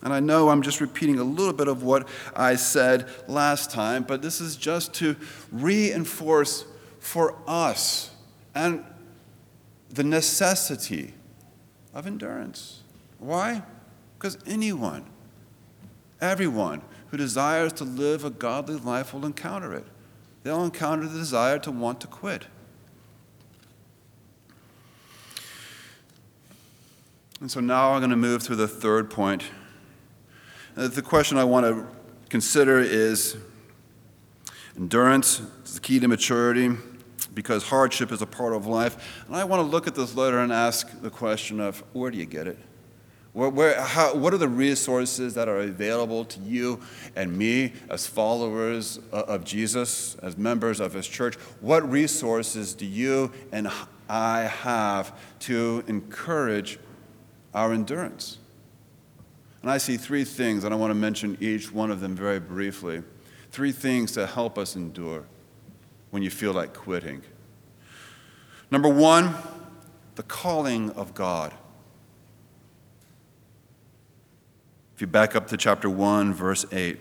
And 0.03 0.13
I 0.13 0.21
know 0.21 0.49
I'm 0.49 0.63
just 0.63 0.81
repeating 0.81 1.19
a 1.19 1.25
little 1.25 1.53
bit 1.53 1.67
of 1.67 1.83
what 1.83 2.09
I 2.35 2.55
said 2.55 3.09
last 3.27 3.71
time, 3.71 4.05
but 4.05 4.23
this 4.23 4.41
is 4.41 4.57
just 4.57 4.95
to 4.95 5.17
reinforce 5.51 6.65
for 7.01 7.37
us 7.47 8.11
and 8.55 8.85
the 9.91 10.05
necessity 10.05 11.15
of 11.95 12.07
endurance. 12.07 12.83
Why? 13.19 13.63
Because 14.19 14.39
anyone, 14.47 15.07
everyone 16.21 16.83
who 17.11 17.17
desires 17.17 17.73
to 17.75 17.85
live 17.85 18.25
a 18.25 18.31
godly 18.31 18.77
life 18.77 19.15
will 19.15 19.25
encounter 19.25 19.73
it. 19.73 19.85
They'll 20.43 20.65
encounter 20.65 21.07
the 21.07 21.19
desire 21.19 21.59
to 21.61 21.71
want 21.71 22.01
to 22.03 22.07
quit. 22.07 22.47
And 27.41 27.51
so 27.51 27.61
now 27.61 27.93
I'm 27.93 28.01
going 28.01 28.11
to 28.11 28.17
move 28.17 28.43
to 28.45 28.57
the 28.57 28.67
third 28.67 29.11
point. 29.11 29.45
Uh, 30.77 30.89
the 30.89 31.03
question 31.03 31.39
I 31.39 31.45
want 31.45 31.67
to 31.67 31.87
consider 32.29 32.79
is 32.81 33.37
endurance 34.77 35.41
is 35.65 35.75
the 35.75 35.81
key 35.81 36.01
to 36.01 36.09
maturity 36.09 36.77
because 37.35 37.63
hardship 37.65 38.13
is 38.13 38.23
a 38.23 38.27
part 38.27 38.53
of 38.53 38.67
life. 38.67 39.23
And 39.27 39.37
I 39.37 39.45
want 39.45 39.61
to 39.61 39.67
look 39.67 39.87
at 39.87 39.95
this 39.95 40.15
letter 40.15 40.39
and 40.39 40.53
ask 40.53 41.01
the 41.01 41.11
question 41.11 41.61
of 41.61 41.83
where 41.93 42.11
do 42.11 42.19
you 42.19 42.27
get 42.27 42.47
it? 42.47 42.59
Where, 43.33 43.51
where, 43.51 43.81
how, 43.81 44.15
what 44.15 44.35
are 44.35 44.39
the 44.39 44.49
resources 44.49 45.35
that 45.35 45.49
are 45.49 45.61
available 45.61 46.25
to 46.25 46.41
you 46.41 46.81
and 47.15 47.37
me 47.37 47.73
as 47.89 48.07
followers 48.07 48.99
of 49.13 49.45
Jesus, 49.45 50.17
as 50.17 50.37
members 50.37 50.81
of 50.81 50.95
His 50.95 51.07
church? 51.07 51.37
What 51.61 51.89
resources 51.89 52.75
do 52.75 52.87
you 52.87 53.33
and 53.53 53.71
I 54.09 54.41
have 54.41 55.17
to 55.41 55.85
encourage 55.87 56.79
our 57.55 57.73
endurance? 57.73 58.39
And 59.63 59.71
I 59.71 59.79
see 59.79 59.97
three 59.97 60.25
things, 60.25 60.65
and 60.65 60.73
I 60.73 60.77
want 60.77 60.91
to 60.91 60.95
mention 60.95 61.37
each 61.41 61.73
one 61.73 61.91
of 61.91 62.01
them 62.01 62.17
very 62.17 62.41
briefly. 62.41 63.03
Three 63.51 63.73
things 63.73 64.13
to 64.13 64.27
help 64.27 64.57
us 64.57 64.77
endure 64.77 65.25
when 66.11 66.23
you 66.23 66.31
feel 66.31 66.53
like 66.53 66.75
quitting. 66.75 67.23
Number 68.71 68.89
one, 68.89 69.35
the 70.17 70.23
calling 70.23 70.91
of 70.91 71.15
God. 71.15 71.55
If 74.95 75.01
you 75.01 75.07
back 75.07 75.37
up 75.37 75.47
to 75.49 75.57
chapter 75.57 75.89
1, 75.89 76.35
verse 76.35 76.67
8, 76.73 76.99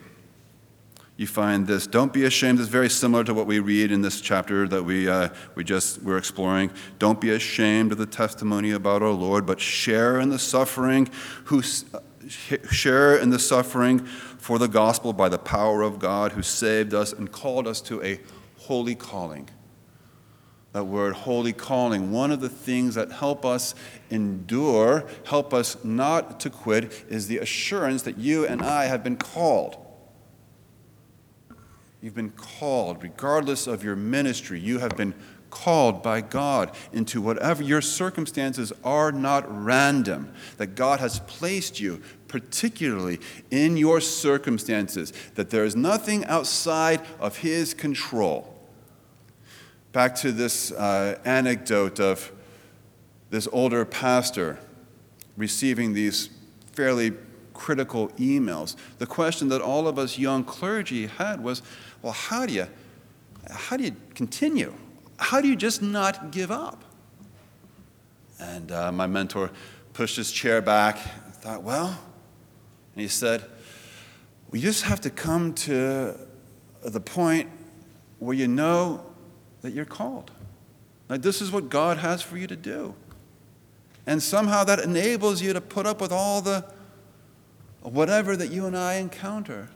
you 1.17 1.25
find 1.25 1.65
this 1.65 1.87
don't 1.87 2.13
be 2.13 2.25
ashamed 2.25 2.59
it's 2.59 2.69
very 2.69 2.89
similar 2.89 3.23
to 3.23 3.33
what 3.33 3.47
we 3.47 3.59
read 3.59 3.91
in 3.91 4.01
this 4.01 4.21
chapter 4.21 4.67
that 4.67 4.83
we, 4.83 5.09
uh, 5.09 5.29
we 5.55 5.63
just 5.63 6.01
were 6.03 6.15
exploring 6.15 6.71
don't 6.99 7.19
be 7.19 7.31
ashamed 7.31 7.91
of 7.91 7.97
the 7.97 8.05
testimony 8.05 8.71
about 8.71 9.01
our 9.01 9.09
lord 9.09 9.45
but 9.45 9.59
share 9.59 10.19
in 10.19 10.29
the 10.29 10.37
suffering 10.37 11.09
who 11.45 11.61
share 12.71 13.17
in 13.17 13.31
the 13.31 13.39
suffering 13.39 13.99
for 14.05 14.59
the 14.59 14.67
gospel 14.67 15.11
by 15.11 15.27
the 15.27 15.39
power 15.39 15.81
of 15.81 15.97
god 15.97 16.33
who 16.33 16.43
saved 16.43 16.93
us 16.93 17.13
and 17.13 17.31
called 17.31 17.67
us 17.67 17.81
to 17.81 18.01
a 18.03 18.19
holy 18.67 18.95
calling. 18.95 19.49
That 20.73 20.83
word, 20.83 21.13
holy 21.13 21.53
calling, 21.53 22.11
one 22.11 22.31
of 22.31 22.41
the 22.41 22.49
things 22.49 22.95
that 22.95 23.11
help 23.11 23.45
us 23.45 23.73
endure, 24.09 25.05
help 25.25 25.53
us 25.53 25.83
not 25.85 26.41
to 26.41 26.49
quit, 26.49 27.05
is 27.09 27.27
the 27.27 27.37
assurance 27.37 28.03
that 28.03 28.17
you 28.17 28.45
and 28.45 28.61
I 28.61 28.85
have 28.85 29.03
been 29.03 29.15
called. 29.15 29.77
You've 32.01 32.13
been 32.13 32.31
called, 32.31 33.01
regardless 33.01 33.67
of 33.67 33.83
your 33.83 33.95
ministry, 33.95 34.59
you 34.59 34.79
have 34.79 34.97
been 34.97 35.15
called 35.49 36.03
by 36.03 36.19
God 36.19 36.75
into 36.91 37.21
whatever 37.21 37.63
your 37.63 37.81
circumstances 37.81 38.73
are 38.83 39.13
not 39.13 39.45
random, 39.47 40.33
that 40.57 40.75
God 40.75 40.99
has 40.99 41.21
placed 41.21 41.79
you 41.79 42.01
particularly 42.27 43.19
in 43.49 43.77
your 43.77 44.01
circumstances, 44.01 45.13
that 45.35 45.49
there 45.49 45.63
is 45.63 45.75
nothing 45.75 46.25
outside 46.25 47.01
of 47.21 47.37
His 47.37 47.73
control 47.73 48.56
back 49.91 50.15
to 50.15 50.31
this 50.31 50.71
uh, 50.71 51.17
anecdote 51.25 51.99
of 51.99 52.31
this 53.29 53.47
older 53.51 53.85
pastor 53.85 54.59
receiving 55.35 55.93
these 55.93 56.29
fairly 56.73 57.13
critical 57.53 58.09
emails. 58.09 58.75
The 58.99 59.07
question 59.07 59.49
that 59.49 59.61
all 59.61 59.87
of 59.87 59.97
us 59.97 60.17
young 60.17 60.43
clergy 60.43 61.07
had 61.07 61.43
was, 61.43 61.61
well, 62.01 62.13
how 62.13 62.45
do 62.45 62.53
you, 62.53 62.67
how 63.49 63.77
do 63.77 63.83
you 63.83 63.95
continue? 64.13 64.73
How 65.17 65.41
do 65.41 65.47
you 65.47 65.55
just 65.55 65.81
not 65.81 66.31
give 66.31 66.51
up? 66.51 66.83
And 68.39 68.71
uh, 68.71 68.91
my 68.91 69.07
mentor 69.07 69.49
pushed 69.93 70.15
his 70.15 70.31
chair 70.31 70.61
back 70.61 70.99
and 71.25 71.33
thought, 71.33 71.63
well, 71.63 71.87
and 71.87 73.01
he 73.01 73.07
said, 73.07 73.43
we 74.51 74.61
just 74.61 74.83
have 74.83 75.01
to 75.01 75.09
come 75.09 75.53
to 75.53 76.15
the 76.83 76.99
point 76.99 77.49
where 78.19 78.35
you 78.35 78.47
know 78.47 79.03
that 79.61 79.73
you're 79.73 79.85
called. 79.85 80.31
Like, 81.09 81.21
this 81.21 81.41
is 81.41 81.51
what 81.51 81.69
God 81.69 81.97
has 81.97 82.21
for 82.21 82.37
you 82.37 82.47
to 82.47 82.55
do. 82.55 82.93
And 84.05 84.21
somehow 84.21 84.63
that 84.63 84.79
enables 84.79 85.41
you 85.41 85.53
to 85.53 85.61
put 85.61 85.85
up 85.85 86.01
with 86.01 86.11
all 86.11 86.41
the 86.41 86.65
whatever 87.81 88.35
that 88.35 88.51
you 88.51 88.65
and 88.65 88.77
I 88.77 88.95
encounter. 88.95 89.69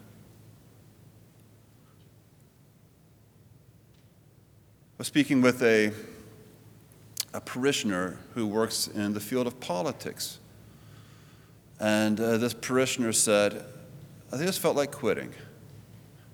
I 4.94 4.98
was 4.98 5.08
speaking 5.08 5.42
with 5.42 5.62
a, 5.64 5.92
a 7.34 7.42
parishioner 7.42 8.20
who 8.34 8.46
works 8.46 8.88
in 8.88 9.14
the 9.14 9.20
field 9.20 9.48
of 9.48 9.60
politics. 9.60 10.40
And 11.80 12.20
uh, 12.20 12.38
this 12.38 12.54
parishioner 12.54 13.12
said, 13.12 13.66
I 14.32 14.38
just 14.38 14.60
felt 14.60 14.76
like 14.76 14.92
quitting. 14.92 15.34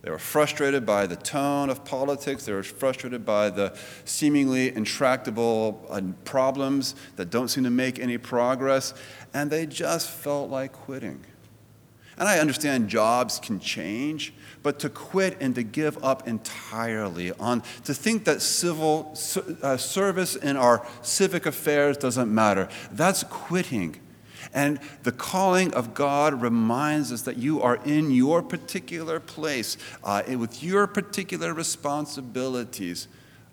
They 0.08 0.12
were 0.12 0.20
frustrated 0.20 0.86
by 0.86 1.06
the 1.06 1.18
tone 1.18 1.70
of 1.70 1.84
politics. 1.84 2.46
They 2.46 2.54
were 2.54 2.64
frustrated 2.64 3.26
by 3.26 3.50
the 3.50 3.78
seemingly 4.06 4.74
intractable 4.74 5.86
uh, 5.90 6.00
problems 6.24 6.96
that 7.18 7.30
don't 7.30 7.50
seem 7.50 7.66
to 7.66 7.70
make 7.70 8.00
any 8.00 8.18
progress. 8.18 8.94
And 9.34 9.52
they 9.52 9.66
just 9.66 10.10
felt 10.10 10.50
like 10.50 10.72
quitting. 10.72 11.26
And 12.18 12.30
I 12.30 12.40
understand 12.40 12.88
jobs 12.88 13.38
can 13.38 13.60
change, 13.60 14.34
but 14.64 14.80
to 14.80 14.90
quit 14.90 15.36
and 15.42 15.54
to 15.56 15.64
give 15.64 16.02
up 16.02 16.26
entirely 16.26 17.34
on, 17.34 17.62
to 17.84 17.94
think 17.94 18.24
that 18.24 18.42
civil 18.42 19.14
uh, 19.62 19.76
service 19.76 20.38
in 20.38 20.56
our 20.56 20.88
civic 21.02 21.46
affairs 21.46 21.98
doesn't 21.98 22.34
matter, 22.34 22.70
that's 22.94 23.24
quitting. 23.24 24.00
And 24.54 24.80
the 25.04 25.12
calling 25.12 25.74
of 25.74 25.94
God 25.94 26.42
reminds 26.42 27.12
us 27.12 27.24
that 27.24 27.38
you 27.38 27.62
are 27.62 27.78
in 27.86 28.12
your 28.12 28.42
particular 28.42 29.20
place 29.20 29.78
uh, 30.04 30.24
with 30.28 30.64
your 30.64 30.88
particular 30.88 31.54
responsibilities. 31.54 33.08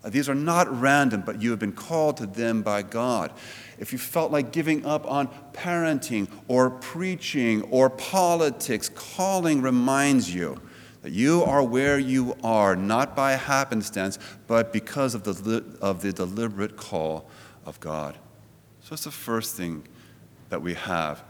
Uh, 0.05 0.11
these 0.11 0.29
are 0.29 0.35
not 0.35 0.81
random, 0.81 1.23
but 1.25 1.41
you 1.41 1.51
have 1.51 1.59
been 1.59 1.73
called 1.73 2.17
to 2.19 2.27
them 2.27 2.63
by 2.63 2.83
God. 2.83 3.33
If 3.79 3.93
you 3.93 3.99
felt 3.99 4.31
like 4.31 4.53
giving 4.53 4.85
up 4.87 5.11
on 5.11 5.29
parenting 5.53 6.29
or 6.47 6.71
preaching 6.71 7.63
or 7.63 7.91
politics, 7.91 8.89
calling 8.89 9.63
reminds 9.63 10.33
you 10.33 10.61
that 11.03 11.13
you 11.13 11.43
are 11.45 11.63
where 11.63 11.99
you 11.99 12.37
are, 12.43 12.77
not 12.77 13.17
by 13.17 13.33
happenstance, 13.33 14.19
but 14.47 14.73
because 14.73 15.15
of 15.15 15.25
the, 15.25 15.65
of 15.81 16.03
the 16.03 16.13
deliberate 16.13 16.77
call 16.77 17.29
of 17.67 17.81
God. 17.81 18.15
So 18.81 18.91
that's 18.91 19.05
the 19.05 19.11
first 19.11 19.57
thing 19.57 19.87
that 20.55 20.63
we 20.63 20.75
have 20.75 21.25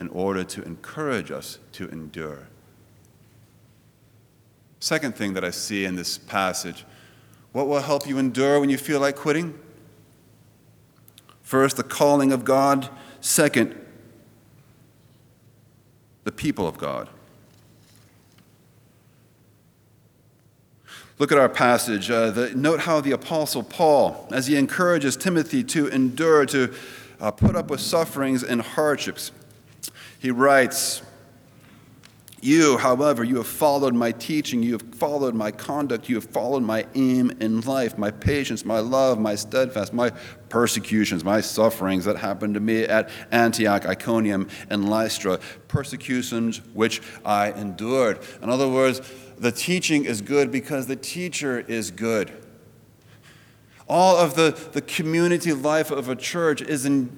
in 0.00 0.08
order 0.08 0.42
to 0.42 0.60
encourage 0.62 1.30
us 1.30 1.60
to 1.70 1.88
endure. 1.90 2.48
Second 4.80 5.14
thing 5.14 5.34
that 5.34 5.44
I 5.44 5.50
see 5.50 5.84
in 5.84 5.94
this 5.94 6.18
passage 6.18 6.84
what 7.52 7.68
will 7.68 7.78
help 7.78 8.08
you 8.08 8.18
endure 8.18 8.58
when 8.58 8.70
you 8.70 8.76
feel 8.76 8.98
like 8.98 9.14
quitting? 9.14 9.56
First, 11.42 11.76
the 11.76 11.84
calling 11.84 12.32
of 12.32 12.44
God. 12.44 12.88
Second, 13.20 13.80
the 16.24 16.32
people 16.32 16.66
of 16.66 16.76
God. 16.76 17.08
Look 21.20 21.30
at 21.30 21.38
our 21.38 21.48
passage. 21.48 22.10
Uh, 22.10 22.32
the, 22.32 22.52
note 22.56 22.80
how 22.80 23.00
the 23.00 23.12
Apostle 23.12 23.62
Paul, 23.62 24.26
as 24.32 24.48
he 24.48 24.56
encourages 24.56 25.16
Timothy 25.16 25.62
to 25.62 25.86
endure, 25.86 26.44
to 26.46 26.74
uh, 27.20 27.30
put 27.30 27.56
up 27.56 27.70
with 27.70 27.80
sufferings 27.80 28.42
and 28.42 28.60
hardships, 28.60 29.32
he 30.18 30.30
writes, 30.30 31.02
You, 32.40 32.78
however, 32.78 33.24
you 33.24 33.36
have 33.36 33.46
followed 33.46 33.94
my 33.94 34.12
teaching, 34.12 34.62
you 34.62 34.72
have 34.72 34.94
followed 34.94 35.34
my 35.34 35.50
conduct, 35.50 36.08
you 36.08 36.14
have 36.16 36.24
followed 36.24 36.62
my 36.62 36.86
aim 36.94 37.30
in 37.40 37.60
life, 37.62 37.98
my 37.98 38.10
patience, 38.10 38.64
my 38.64 38.78
love, 38.78 39.18
my 39.18 39.34
steadfast, 39.34 39.92
my 39.92 40.10
persecutions, 40.48 41.24
my 41.24 41.40
sufferings 41.40 42.04
that 42.04 42.16
happened 42.16 42.54
to 42.54 42.60
me 42.60 42.84
at 42.84 43.10
Antioch, 43.30 43.84
Iconium, 43.86 44.48
and 44.70 44.88
Lystra, 44.88 45.38
persecutions 45.68 46.60
which 46.72 47.02
I 47.24 47.52
endured. 47.52 48.20
In 48.42 48.50
other 48.50 48.68
words, 48.68 49.00
the 49.38 49.52
teaching 49.52 50.04
is 50.04 50.20
good 50.20 50.50
because 50.50 50.86
the 50.86 50.96
teacher 50.96 51.60
is 51.60 51.90
good. 51.90 52.43
All 53.88 54.16
of 54.16 54.34
the, 54.34 54.58
the 54.72 54.80
community 54.80 55.52
life 55.52 55.90
of 55.90 56.08
a 56.08 56.16
church 56.16 56.62
is 56.62 56.86
in, 56.86 57.16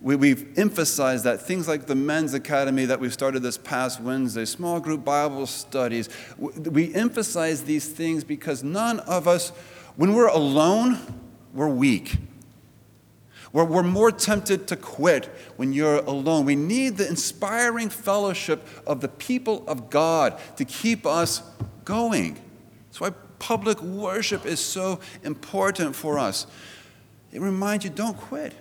we, 0.00 0.16
we've 0.16 0.58
emphasized 0.58 1.24
that 1.24 1.42
things 1.42 1.68
like 1.68 1.86
the 1.86 1.94
men's 1.94 2.32
academy 2.32 2.86
that 2.86 3.00
we 3.00 3.10
started 3.10 3.42
this 3.42 3.58
past 3.58 4.00
Wednesday, 4.00 4.44
small 4.44 4.80
group 4.80 5.04
Bible 5.04 5.46
studies, 5.46 6.08
we 6.38 6.94
emphasize 6.94 7.64
these 7.64 7.88
things 7.88 8.24
because 8.24 8.62
none 8.64 9.00
of 9.00 9.28
us, 9.28 9.50
when 9.96 10.14
we're 10.14 10.28
alone, 10.28 10.98
we're 11.52 11.68
weak. 11.68 12.16
We're, 13.52 13.64
we're 13.64 13.82
more 13.82 14.10
tempted 14.10 14.66
to 14.68 14.76
quit 14.76 15.26
when 15.56 15.72
you're 15.72 15.98
alone. 15.98 16.44
We 16.44 16.56
need 16.56 16.96
the 16.96 17.08
inspiring 17.08 17.90
fellowship 17.90 18.66
of 18.86 19.00
the 19.00 19.08
people 19.08 19.64
of 19.66 19.90
God 19.90 20.38
to 20.56 20.64
keep 20.64 21.06
us 21.06 21.42
going. 21.84 22.38
That's 22.86 23.00
why 23.00 23.10
public 23.38 23.80
worship 23.82 24.46
is 24.46 24.60
so 24.60 25.00
important 25.22 25.94
for 25.94 26.18
us. 26.18 26.46
It 27.32 27.40
reminds 27.40 27.84
you 27.84 27.90
don't 27.90 28.16
quit. 28.16 28.54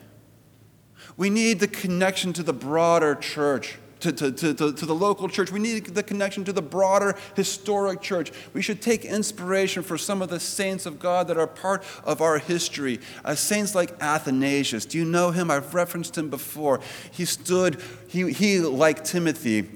We 1.17 1.29
need 1.29 1.59
the 1.59 1.67
connection 1.67 2.33
to 2.33 2.43
the 2.43 2.53
broader 2.53 3.15
church 3.15 3.77
to, 4.01 4.11
to, 4.11 4.53
to, 4.53 4.73
to, 4.73 4.85
the 4.85 4.93
local 4.93 5.27
church. 5.29 5.51
We 5.51 5.59
need 5.59 5.85
the 5.85 6.03
connection 6.03 6.43
to 6.45 6.53
the 6.53 6.61
broader 6.61 7.15
historic 7.35 8.01
church. 8.01 8.31
We 8.53 8.61
should 8.61 8.81
take 8.81 9.05
inspiration 9.05 9.83
for 9.83 9.97
some 9.97 10.21
of 10.21 10.29
the 10.29 10.39
saints 10.39 10.85
of 10.85 10.99
God 10.99 11.27
that 11.27 11.37
are 11.37 11.47
part 11.47 11.83
of 12.03 12.21
our 12.21 12.37
history. 12.37 12.99
Uh, 13.23 13.35
saints 13.35 13.73
like 13.73 13.93
Athanasius. 14.01 14.85
Do 14.85 14.97
you 14.97 15.05
know 15.05 15.31
him? 15.31 15.49
I've 15.49 15.73
referenced 15.73 16.17
him 16.17 16.29
before. 16.29 16.81
He 17.11 17.25
stood, 17.25 17.81
he, 18.07 18.31
he 18.31 18.59
like 18.59 19.03
Timothy, 19.03 19.69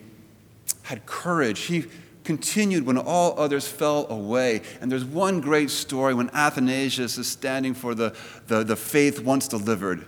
had 0.84 1.06
courage. 1.06 1.62
He 1.62 1.86
continued 2.30 2.86
when 2.86 2.96
all 2.96 3.34
others 3.40 3.68
fell 3.68 4.06
away. 4.08 4.62
And 4.82 4.92
there's 4.92 5.04
one 5.04 5.42
great 5.42 5.72
story 5.72 6.14
when 6.14 6.30
Athanasius 6.30 7.18
is 7.18 7.26
standing 7.26 7.74
for 7.74 7.96
the, 7.96 8.16
the, 8.46 8.64
the 8.64 8.76
faith 8.76 9.20
once 9.20 9.48
delivered 9.48 10.06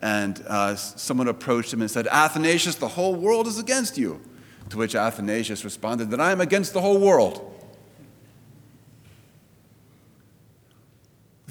and 0.00 0.42
uh, 0.48 0.76
someone 0.76 1.28
approached 1.28 1.70
him 1.70 1.82
and 1.82 1.90
said, 1.90 2.06
Athanasius, 2.06 2.76
the 2.76 2.88
whole 2.88 3.14
world 3.14 3.46
is 3.46 3.58
against 3.58 3.98
you. 3.98 4.18
To 4.70 4.78
which 4.78 4.94
Athanasius 4.94 5.62
responded, 5.62 6.08
That 6.08 6.22
I 6.22 6.32
am 6.32 6.40
against 6.40 6.72
the 6.72 6.80
whole 6.80 6.98
world. 6.98 7.51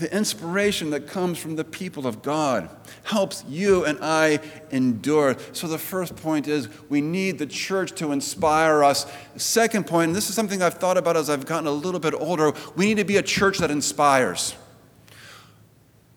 The 0.01 0.11
inspiration 0.11 0.89
that 0.89 1.05
comes 1.05 1.37
from 1.37 1.57
the 1.57 1.63
people 1.63 2.07
of 2.07 2.23
God 2.23 2.71
helps 3.03 3.45
you 3.47 3.85
and 3.85 3.99
I 4.01 4.39
endure. 4.71 5.35
So, 5.53 5.67
the 5.67 5.77
first 5.77 6.15
point 6.15 6.47
is 6.47 6.69
we 6.89 7.01
need 7.01 7.37
the 7.37 7.45
church 7.45 7.91
to 7.99 8.11
inspire 8.11 8.83
us. 8.83 9.05
second 9.35 9.85
point, 9.85 10.07
and 10.07 10.15
this 10.15 10.27
is 10.27 10.33
something 10.33 10.63
I've 10.63 10.73
thought 10.73 10.97
about 10.97 11.17
as 11.17 11.29
I've 11.29 11.45
gotten 11.45 11.67
a 11.67 11.71
little 11.71 11.99
bit 11.99 12.15
older, 12.15 12.51
we 12.75 12.87
need 12.87 12.97
to 12.97 13.03
be 13.03 13.17
a 13.17 13.21
church 13.21 13.59
that 13.59 13.69
inspires. 13.69 14.55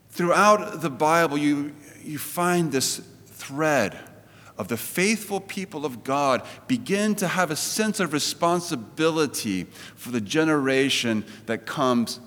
Throughout 0.08 0.80
the 0.80 0.88
Bible, 0.88 1.36
you, 1.36 1.74
you 2.02 2.16
find 2.16 2.72
this 2.72 3.02
thread 3.26 3.98
of 4.56 4.68
the 4.68 4.78
faithful 4.78 5.40
people 5.40 5.84
of 5.84 6.04
God 6.04 6.40
begin 6.68 7.16
to 7.16 7.28
have 7.28 7.50
a 7.50 7.56
sense 7.56 8.00
of 8.00 8.14
responsibility 8.14 9.64
for 9.94 10.10
the 10.10 10.22
generation 10.22 11.26
that 11.44 11.66
comes 11.66 12.18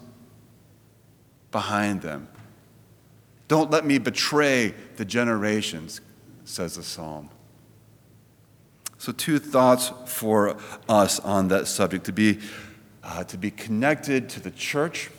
behind 1.51 2.01
them. 2.01 2.27
Don't 3.47 3.71
let 3.71 3.85
me 3.85 3.97
betray 3.97 4.73
the 4.97 5.05
generations, 5.05 6.01
says 6.43 6.75
the 6.75 6.83
psalm. 6.83 7.29
So, 8.97 9.11
two 9.11 9.39
thoughts 9.39 9.91
for 10.05 10.57
us 10.89 11.19
on 11.19 11.49
that 11.49 11.67
subject 11.67 12.05
to 12.05 12.11
be, 12.11 12.39
uh, 13.03 13.23
to 13.25 13.37
be 13.37 13.51
connected 13.51 14.27
to 14.29 14.39
the 14.39 14.51
church. 14.51 15.11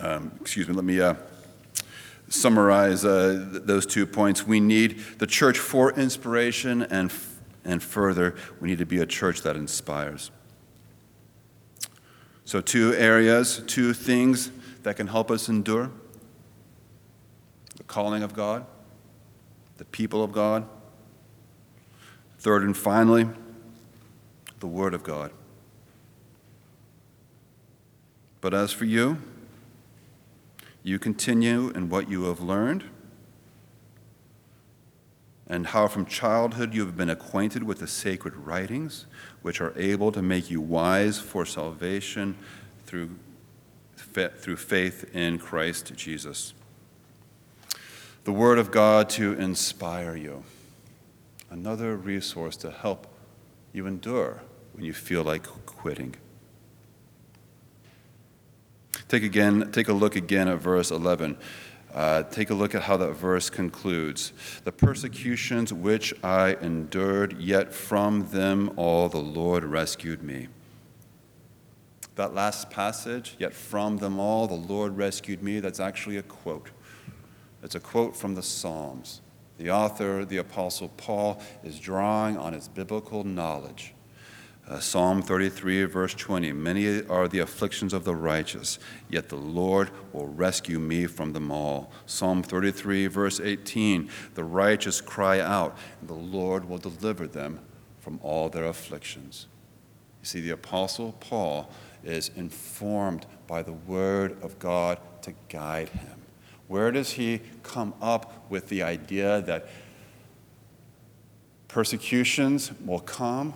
Um, 0.00 0.32
excuse 0.40 0.68
me, 0.68 0.74
let 0.74 0.84
me. 0.84 1.00
Uh, 1.00 1.14
summarize 2.28 3.04
uh, 3.04 3.44
those 3.52 3.86
two 3.86 4.06
points. 4.06 4.46
We 4.46 4.60
need 4.60 4.98
the 5.18 5.26
church 5.26 5.58
for 5.58 5.92
inspiration, 5.92 6.82
and, 6.82 7.12
and 7.64 7.82
further, 7.82 8.34
we 8.60 8.68
need 8.68 8.78
to 8.78 8.86
be 8.86 8.98
a 8.98 9.06
church 9.06 9.42
that 9.42 9.56
inspires. 9.56 10.30
So, 12.46 12.60
two 12.60 12.94
areas, 12.94 13.60
two 13.66 13.92
things 13.92 14.52
that 14.84 14.96
can 14.96 15.08
help 15.08 15.32
us 15.32 15.48
endure 15.48 15.90
the 17.76 17.82
calling 17.82 18.22
of 18.22 18.34
God, 18.34 18.64
the 19.78 19.84
people 19.84 20.22
of 20.22 20.30
God. 20.30 20.64
Third 22.38 22.62
and 22.62 22.76
finally, 22.76 23.28
the 24.60 24.68
Word 24.68 24.94
of 24.94 25.02
God. 25.02 25.32
But 28.40 28.54
as 28.54 28.70
for 28.70 28.84
you, 28.84 29.20
you 30.84 31.00
continue 31.00 31.70
in 31.70 31.88
what 31.88 32.08
you 32.08 32.26
have 32.26 32.38
learned, 32.38 32.84
and 35.48 35.68
how 35.68 35.86
from 35.86 36.06
childhood 36.06 36.74
you 36.74 36.84
have 36.84 36.96
been 36.96 37.10
acquainted 37.10 37.62
with 37.62 37.78
the 37.78 37.86
sacred 37.86 38.34
writings, 38.36 39.06
which 39.42 39.60
are 39.60 39.72
able 39.76 40.10
to 40.12 40.22
make 40.22 40.50
you 40.50 40.60
wise 40.60 41.18
for 41.18 41.46
salvation 41.46 42.36
through, 42.84 43.10
through 43.96 44.56
faith 44.56 45.08
in 45.14 45.38
Christ 45.38 45.94
Jesus. 45.94 46.52
The 48.24 48.32
Word 48.32 48.58
of 48.58 48.72
God 48.72 49.08
to 49.10 49.34
inspire 49.34 50.16
you. 50.16 50.42
Another 51.48 51.96
resource 51.96 52.56
to 52.56 52.72
help 52.72 53.06
you 53.72 53.86
endure 53.86 54.42
when 54.72 54.84
you 54.84 54.92
feel 54.92 55.22
like 55.22 55.44
quitting. 55.64 56.16
Take 59.08 59.22
again, 59.22 59.70
take 59.70 59.86
a 59.86 59.92
look 59.92 60.16
again 60.16 60.48
at 60.48 60.58
verse 60.58 60.90
11. 60.90 61.36
Uh, 61.94 62.22
take 62.24 62.50
a 62.50 62.54
look 62.54 62.74
at 62.74 62.82
how 62.82 62.96
that 62.96 63.12
verse 63.12 63.48
concludes. 63.48 64.32
The 64.64 64.72
persecutions 64.72 65.72
which 65.72 66.12
I 66.22 66.56
endured, 66.60 67.40
yet 67.40 67.72
from 67.72 68.28
them 68.28 68.70
all 68.76 69.08
the 69.08 69.18
Lord 69.18 69.64
rescued 69.64 70.22
me. 70.22 70.48
That 72.16 72.34
last 72.34 72.70
passage, 72.70 73.36
yet 73.38 73.54
from 73.54 73.98
them 73.98 74.18
all 74.18 74.46
the 74.46 74.54
Lord 74.54 74.96
rescued 74.96 75.42
me, 75.42 75.60
that's 75.60 75.80
actually 75.80 76.16
a 76.16 76.22
quote. 76.22 76.70
It's 77.62 77.74
a 77.74 77.80
quote 77.80 78.16
from 78.16 78.34
the 78.34 78.42
Psalms. 78.42 79.20
The 79.58 79.70
author, 79.70 80.24
the 80.24 80.36
Apostle 80.36 80.88
Paul, 80.96 81.40
is 81.64 81.80
drawing 81.80 82.36
on 82.36 82.52
his 82.52 82.68
biblical 82.68 83.24
knowledge 83.24 83.94
uh, 84.68 84.80
Psalm 84.80 85.22
33, 85.22 85.84
verse 85.84 86.14
20 86.14 86.52
Many 86.52 87.06
are 87.06 87.28
the 87.28 87.38
afflictions 87.38 87.92
of 87.92 88.04
the 88.04 88.16
righteous, 88.16 88.78
yet 89.08 89.28
the 89.28 89.36
Lord 89.36 89.90
will 90.12 90.26
rescue 90.26 90.80
me 90.80 91.06
from 91.06 91.32
them 91.32 91.52
all. 91.52 91.92
Psalm 92.06 92.42
33, 92.42 93.06
verse 93.06 93.38
18 93.38 94.10
The 94.34 94.44
righteous 94.44 95.00
cry 95.00 95.38
out, 95.38 95.78
and 96.00 96.08
the 96.08 96.14
Lord 96.14 96.68
will 96.68 96.78
deliver 96.78 97.26
them 97.26 97.60
from 98.00 98.18
all 98.22 98.48
their 98.48 98.64
afflictions. 98.64 99.46
You 100.22 100.26
see, 100.26 100.40
the 100.40 100.50
Apostle 100.50 101.12
Paul 101.20 101.70
is 102.02 102.30
informed 102.34 103.26
by 103.46 103.62
the 103.62 103.72
Word 103.72 104.42
of 104.42 104.58
God 104.58 104.98
to 105.22 105.32
guide 105.48 105.90
him. 105.90 106.22
Where 106.66 106.90
does 106.90 107.12
he 107.12 107.42
come 107.62 107.94
up 108.02 108.50
with 108.50 108.68
the 108.68 108.82
idea 108.82 109.40
that 109.42 109.68
persecutions 111.68 112.72
will 112.84 112.98
come? 112.98 113.54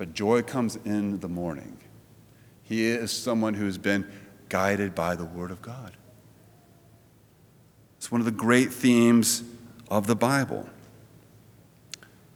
But 0.00 0.14
joy 0.14 0.40
comes 0.40 0.76
in 0.76 1.20
the 1.20 1.28
morning. 1.28 1.76
He 2.62 2.86
is 2.86 3.12
someone 3.12 3.52
who's 3.52 3.76
been 3.76 4.10
guided 4.48 4.94
by 4.94 5.14
the 5.14 5.26
Word 5.26 5.50
of 5.50 5.60
God. 5.60 5.92
It's 7.98 8.10
one 8.10 8.22
of 8.22 8.24
the 8.24 8.30
great 8.30 8.72
themes 8.72 9.42
of 9.90 10.06
the 10.06 10.16
Bible. 10.16 10.66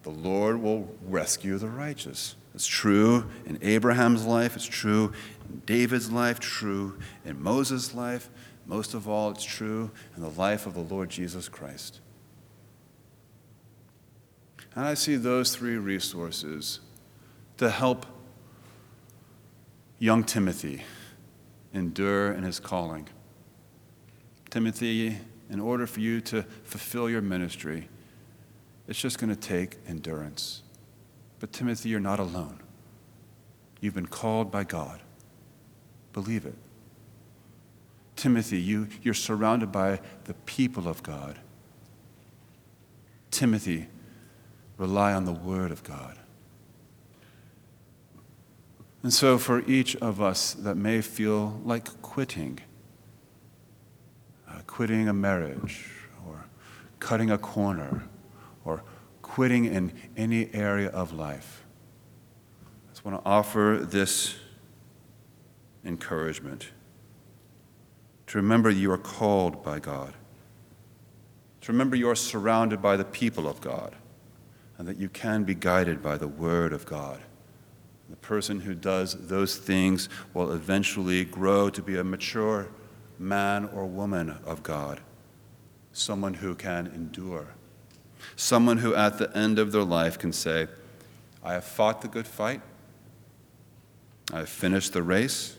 The 0.03 0.11
Lord 0.11 0.61
will 0.61 0.94
rescue 1.07 1.57
the 1.57 1.70
righteous. 1.70 2.37
It's 2.55 2.66
true 2.66 3.31
in 3.46 3.59
Abraham's 3.62 4.27
life, 4.27 4.57
it's 4.57 4.66
true 4.66 5.14
in 5.48 5.62
David's 5.64 6.12
life, 6.12 6.40
true 6.40 6.98
in 7.24 7.42
Moses' 7.42 7.94
life. 7.94 8.29
Most 8.66 8.92
of 8.92 9.09
all, 9.09 9.31
it's 9.31 9.42
true 9.42 9.90
in 10.16 10.22
the 10.22 10.29
life 10.29 10.66
of 10.66 10.74
the 10.74 10.81
Lord 10.81 11.09
Jesus 11.09 11.48
Christ. 11.48 12.00
And 14.77 14.85
I 14.85 14.92
see 14.92 15.16
those 15.16 15.57
three 15.57 15.79
resources 15.79 16.81
to 17.58 17.70
help 17.70 18.06
young 19.98 20.24
Timothy 20.24 20.82
endure 21.72 22.32
in 22.32 22.42
his 22.42 22.60
calling. 22.60 23.08
Timothy, 24.50 25.18
in 25.50 25.60
order 25.60 25.86
for 25.86 26.00
you 26.00 26.20
to 26.22 26.42
fulfill 26.62 27.10
your 27.10 27.22
ministry, 27.22 27.88
it's 28.86 29.00
just 29.00 29.18
going 29.18 29.30
to 29.34 29.40
take 29.40 29.78
endurance. 29.88 30.62
But 31.40 31.52
Timothy, 31.52 31.88
you're 31.88 32.00
not 32.00 32.20
alone. 32.20 32.60
You've 33.80 33.94
been 33.94 34.06
called 34.06 34.50
by 34.50 34.64
God. 34.64 35.00
Believe 36.12 36.46
it. 36.46 36.54
Timothy, 38.16 38.60
you, 38.60 38.88
you're 39.02 39.14
surrounded 39.14 39.72
by 39.72 40.00
the 40.24 40.34
people 40.46 40.86
of 40.88 41.02
God. 41.02 41.38
Timothy, 43.30 43.88
rely 44.78 45.12
on 45.12 45.24
the 45.24 45.32
Word 45.32 45.70
of 45.72 45.82
God. 45.82 46.18
And 49.04 49.12
so, 49.12 49.36
for 49.36 49.60
each 49.66 49.96
of 49.96 50.22
us 50.22 50.54
that 50.54 50.76
may 50.76 51.02
feel 51.02 51.60
like 51.62 52.00
quitting, 52.00 52.60
uh, 54.48 54.60
quitting 54.66 55.08
a 55.08 55.12
marriage, 55.12 55.90
or 56.26 56.46
cutting 57.00 57.30
a 57.30 57.36
corner, 57.36 58.08
or 58.64 58.82
quitting 59.20 59.66
in 59.66 59.92
any 60.16 60.48
area 60.54 60.88
of 60.88 61.12
life, 61.12 61.66
I 62.64 62.92
just 62.92 63.04
want 63.04 63.22
to 63.22 63.28
offer 63.28 63.78
this 63.82 64.36
encouragement 65.84 66.70
to 68.28 68.38
remember 68.38 68.70
you 68.70 68.90
are 68.90 68.96
called 68.96 69.62
by 69.62 69.80
God, 69.80 70.14
to 71.60 71.72
remember 71.72 71.94
you 71.94 72.08
are 72.08 72.16
surrounded 72.16 72.80
by 72.80 72.96
the 72.96 73.04
people 73.04 73.46
of 73.46 73.60
God, 73.60 73.96
and 74.78 74.88
that 74.88 74.96
you 74.96 75.10
can 75.10 75.44
be 75.44 75.54
guided 75.54 76.02
by 76.02 76.16
the 76.16 76.26
Word 76.26 76.72
of 76.72 76.86
God. 76.86 77.20
The 78.10 78.16
person 78.16 78.60
who 78.60 78.74
does 78.74 79.14
those 79.28 79.56
things 79.56 80.08
will 80.34 80.52
eventually 80.52 81.24
grow 81.24 81.70
to 81.70 81.82
be 81.82 81.96
a 81.96 82.04
mature 82.04 82.68
man 83.18 83.66
or 83.74 83.86
woman 83.86 84.38
of 84.44 84.62
God, 84.62 85.00
someone 85.92 86.34
who 86.34 86.54
can 86.54 86.86
endure, 86.86 87.48
someone 88.36 88.78
who 88.78 88.94
at 88.94 89.18
the 89.18 89.34
end 89.36 89.58
of 89.58 89.72
their 89.72 89.84
life 89.84 90.18
can 90.18 90.32
say, 90.32 90.66
I 91.42 91.54
have 91.54 91.64
fought 91.64 92.00
the 92.02 92.08
good 92.08 92.26
fight, 92.26 92.60
I 94.32 94.38
have 94.38 94.48
finished 94.48 94.92
the 94.92 95.02
race, 95.02 95.56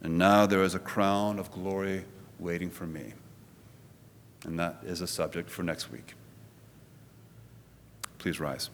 and 0.00 0.18
now 0.18 0.46
there 0.46 0.62
is 0.62 0.74
a 0.74 0.78
crown 0.78 1.38
of 1.38 1.50
glory 1.50 2.04
waiting 2.38 2.70
for 2.70 2.86
me. 2.86 3.14
And 4.44 4.58
that 4.58 4.78
is 4.84 5.00
a 5.00 5.06
subject 5.06 5.50
for 5.50 5.62
next 5.62 5.90
week. 5.90 6.14
Please 8.18 8.38
rise. 8.38 8.70